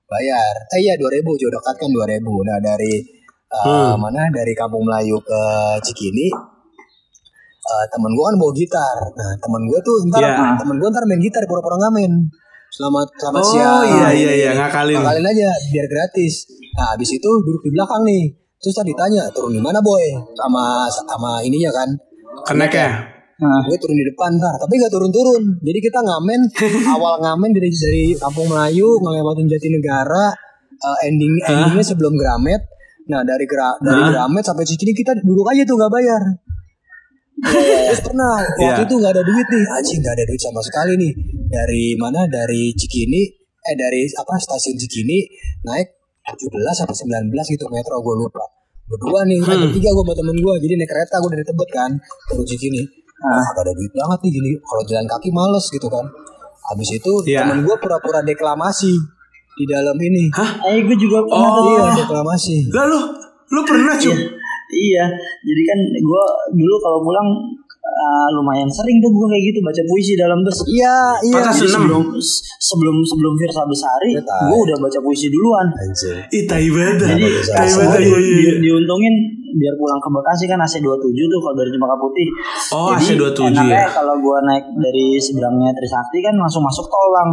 Bayar. 0.05 0.53
Eh 0.75 0.79
iya 0.83 0.93
2000 0.99 1.39
jauh 1.39 1.49
dekat 1.49 1.75
kan 1.79 1.89
2000 1.89 2.19
nah 2.43 2.57
dari 2.59 2.93
uh, 3.49 3.95
mana? 3.95 4.27
Dari 4.29 4.53
Kampung 4.53 4.83
Melayu 4.83 5.17
ke 5.17 5.41
Cikini 5.81 6.27
uh, 7.63 7.85
temen 7.89 8.11
gue 8.11 8.23
kan 8.23 8.35
bawa 8.35 8.51
gitar. 8.51 8.97
Nah 9.15 9.31
temen 9.39 9.61
gue 9.65 9.79
tuh 9.79 9.95
ntar 10.11 10.21
Iya. 10.21 10.59
temen 10.59 10.75
gue 10.77 10.89
ntar 10.91 11.03
main 11.07 11.21
gitar 11.23 11.43
pura-pura 11.47 11.79
ngamen 11.79 12.11
selamat 12.73 13.05
selamat 13.21 13.41
Oh 13.45 13.51
siang. 13.53 13.85
iya 13.85 14.09
iya 14.11 14.31
iya. 14.33 14.51
ngakalin. 14.57 14.97
ngakalin 14.97 15.25
aja 15.29 15.49
biar 15.71 15.85
gratis. 15.87 16.33
Nah 16.73 16.97
habis 16.97 17.09
itu 17.09 17.29
duduk 17.41 17.61
di 17.63 17.71
belakang 17.71 18.01
nih. 18.03 18.23
Terus 18.57 18.75
tadi 18.75 18.91
tanya 18.95 19.27
turun 19.29 19.53
di 19.53 19.61
mana 19.61 19.77
boy? 19.79 20.01
Sama 20.33 20.87
sama 20.89 21.31
ininya 21.41 21.69
kan. 21.69 21.89
Kenek 22.43 22.73
ya. 22.73 22.89
Nah, 23.43 23.59
gue 23.61 23.75
turun 23.75 23.93
di 23.93 24.05
depan 24.07 24.31
ntar 24.33 24.55
tapi 24.55 24.73
gak 24.77 24.87
turun-turun. 24.89 25.59
Jadi 25.59 25.79
kita 25.79 25.99
ngamen 25.99 26.41
awal 26.95 27.19
ngamen 27.19 27.51
dari 27.51 27.67
dari 27.69 28.05
kampung 28.15 28.47
Melayu 28.47 28.87
ngelewatin 28.97 29.45
Jatinegara 29.45 30.31
eh, 30.73 31.07
ending 31.07 31.33
endingnya 31.43 31.83
sebelum 31.83 32.15
Gramet. 32.15 32.63
Nah 33.03 33.19
dari 33.21 33.43
Gra, 33.43 33.75
dari? 33.77 33.99
Gramet 34.09 34.41
sampai 34.41 34.63
Cikini 34.63 34.91
kita 34.91 35.11
duduk 35.19 35.43
aja 35.45 35.61
tuh 35.61 35.75
nggak 35.75 35.91
bayar. 35.91 36.23
Terus 37.43 37.99
pernah 37.99 38.39
waktu 38.63 38.81
Iya. 38.81 38.87
itu 38.87 38.93
nggak 38.95 39.11
ada 39.11 39.23
duit 39.23 39.47
nih. 39.47 39.63
Anjing 39.69 39.99
nggak 39.99 40.15
ada 40.15 40.23
duit 40.23 40.41
sama 40.41 40.61
sekali 40.63 40.93
nih. 40.95 41.11
Dari 41.47 41.83
mana? 41.99 42.23
Dari 42.25 42.71
Cikini 42.73 43.21
eh 43.63 43.75
dari 43.75 44.07
apa 44.09 44.35
stasiun 44.35 44.75
Cikini 44.75 45.23
naik 45.63 45.87
17 46.23 46.83
atau 46.83 46.95
19 46.95 47.31
gitu 47.49 47.65
metro 47.67 47.99
gue 47.99 48.15
lupa. 48.17 48.43
Berdua 48.83 49.23
nih 49.23 49.39
Hmm. 49.39 49.51
ada 49.53 49.67
tiga 49.67 49.89
gue 49.89 50.03
sama 50.03 50.13
temen 50.13 50.35
gue 50.35 50.53
jadi 50.59 50.73
naik 50.75 50.87
kereta 50.87 51.15
gue 51.17 51.29
dari 51.31 51.43
Tebet 51.43 51.69
kan 51.71 51.91
turun 52.27 52.43
Cikini 52.43 52.83
ah 53.21 53.45
gak 53.47 53.61
ada 53.61 53.71
duit 53.71 53.91
banget 53.91 54.19
nih 54.21 54.31
gini 54.33 54.51
kalau 54.59 54.83
jalan 54.83 55.05
kaki 55.07 55.29
males 55.29 55.65
gitu 55.67 55.87
kan 55.87 56.05
habis 56.63 56.89
itu 56.91 57.11
Iya. 57.25 57.43
temen 57.43 57.61
gue 57.61 57.75
pura-pura 57.75 58.19
deklamasi 58.21 58.93
di 59.53 59.65
dalam 59.65 59.93
ini. 59.95 60.31
Hah? 60.33 60.65
Eh 60.65 60.81
gue 60.81 60.97
juga 60.97 61.21
pernah 61.21 61.45
Oh. 61.45 61.55
tuh. 61.59 61.65
Iya, 61.69 61.85
deklamasi. 61.99 62.57
Lah 62.71 62.85
lu 62.87 62.99
lu 63.51 63.61
pernah 63.61 63.93
cuy? 63.93 64.17
Iya, 64.73 65.05
jadi 65.39 65.61
kan 65.63 65.79
gue 65.93 66.23
dulu 66.51 66.75
kalau 66.79 66.99
pulang 66.99 67.29
eh, 67.83 68.27
lumayan 68.33 68.65
sering 68.65 68.97
tuh 68.97 69.11
gue 69.11 69.27
kayak 69.29 69.43
gitu 69.45 69.59
baca 69.61 69.81
puisi 69.85 70.13
dalam 70.15 70.39
bus. 70.39 70.57
Iya, 70.65 70.95
iya. 71.21 71.39
Jadi 71.45 71.67
sebelum 71.69 72.01
sebelum 72.57 72.95
sebelum 73.03 73.33
Firsa 73.37 73.61
Besari, 73.63 74.09
Ya, 74.15 74.23
tai. 74.23 74.47
gue 74.47 74.57
udah 74.63 74.77
baca 74.79 74.99
puisi 74.99 75.27
duluan. 75.27 75.67
Anjir. 75.69 76.15
Ih 76.31 76.43
tai 76.43 76.65
banget. 76.65 76.95
dah. 76.97 77.07
Jadi 77.11 77.25
tai 77.45 77.69
banget. 77.69 77.99
Iya, 78.01 78.17
iya, 78.17 78.39
iya. 78.39 78.53
diuntungin 78.57 79.13
biar 79.53 79.73
pulang 79.77 79.97
ke 79.97 80.09
Bekasi 80.09 80.45
kan 80.45 80.57
AC 80.57 80.79
27 80.79 81.13
tuh 81.13 81.39
kalau 81.39 81.55
dari 81.55 81.69
Cempaka 81.69 81.95
Putih. 81.95 82.27
Oh, 82.73 82.89
Jadi 82.97 83.05
AC 83.15 83.21
27 83.37 83.53
enaknya 83.53 83.81
ya. 83.81 83.87
kalau 83.89 84.15
gue 84.17 84.37
naik 84.43 84.65
dari 84.75 85.07
seberangnya 85.17 85.69
Trisakti 85.71 86.17
kan 86.19 86.35
langsung 86.35 86.61
masuk 86.61 86.85
tol 86.85 87.07
bang. 87.09 87.29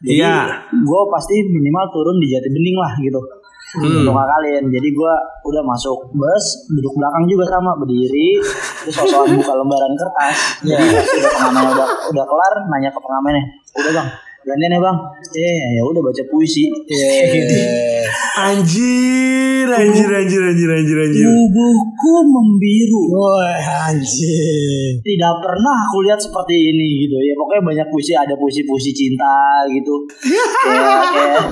Jadi 0.00 0.18
Iya. 0.18 0.36
gue 0.72 1.00
pasti 1.08 1.34
minimal 1.44 1.84
turun 1.90 2.16
di 2.16 2.26
Jati 2.28 2.48
Bening 2.48 2.76
lah 2.76 2.92
gitu. 2.98 3.20
Hmm. 3.68 3.84
Untuk 4.00 4.16
ngakalin. 4.16 4.64
Jadi 4.72 4.88
gue 4.90 5.12
udah 5.44 5.62
masuk 5.62 6.08
bus, 6.10 6.44
duduk 6.72 6.92
belakang 6.96 7.28
juga 7.28 7.44
sama 7.46 7.76
berdiri, 7.76 8.40
terus 8.80 8.96
sosokan 8.96 9.36
buka 9.36 9.52
lembaran 9.54 9.92
kertas. 9.92 10.36
Jadi 10.64 10.84
pas 10.88 11.04
udah 11.04 11.30
pengamennya 11.36 11.70
udah 11.76 11.88
udah 12.08 12.24
kelar, 12.24 12.54
nanya 12.72 12.88
ke 12.88 13.00
pengamennya, 13.00 13.44
udah 13.76 13.92
bang, 13.92 14.08
gantian 14.48 14.72
ya 14.72 14.80
bang. 14.80 14.98
Eh 15.36 15.62
ya 15.76 15.82
udah 15.84 16.00
baca 16.00 16.22
puisi. 16.32 16.64
Eh, 16.88 18.00
Anjir, 18.48 19.66
anjir, 19.68 20.08
anjir, 20.08 20.42
anjir, 20.46 20.70
anjir, 20.72 20.98
anjir. 21.04 21.26
Tubuhku 21.26 22.14
membiru. 22.24 23.02
Wah, 23.12 23.92
anjir. 23.92 25.02
Tidak 25.04 25.34
pernah 25.44 25.74
aku 25.84 26.06
lihat 26.08 26.16
seperti 26.16 26.54
ini 26.54 27.04
gitu 27.04 27.18
ya. 27.18 27.34
Pokoknya 27.36 27.62
banyak 27.66 27.86
puisi, 27.92 28.16
ada 28.16 28.32
puisi-puisi 28.38 28.94
cinta 28.94 29.66
gitu. 29.74 29.94
kayak 30.68 30.86
kayak 31.12 31.50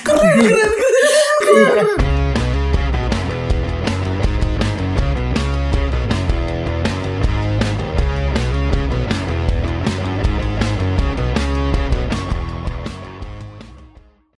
Keren, 0.00 0.32
keren, 0.40 0.72
keren. 0.80 1.06
Iya. 1.50 2.19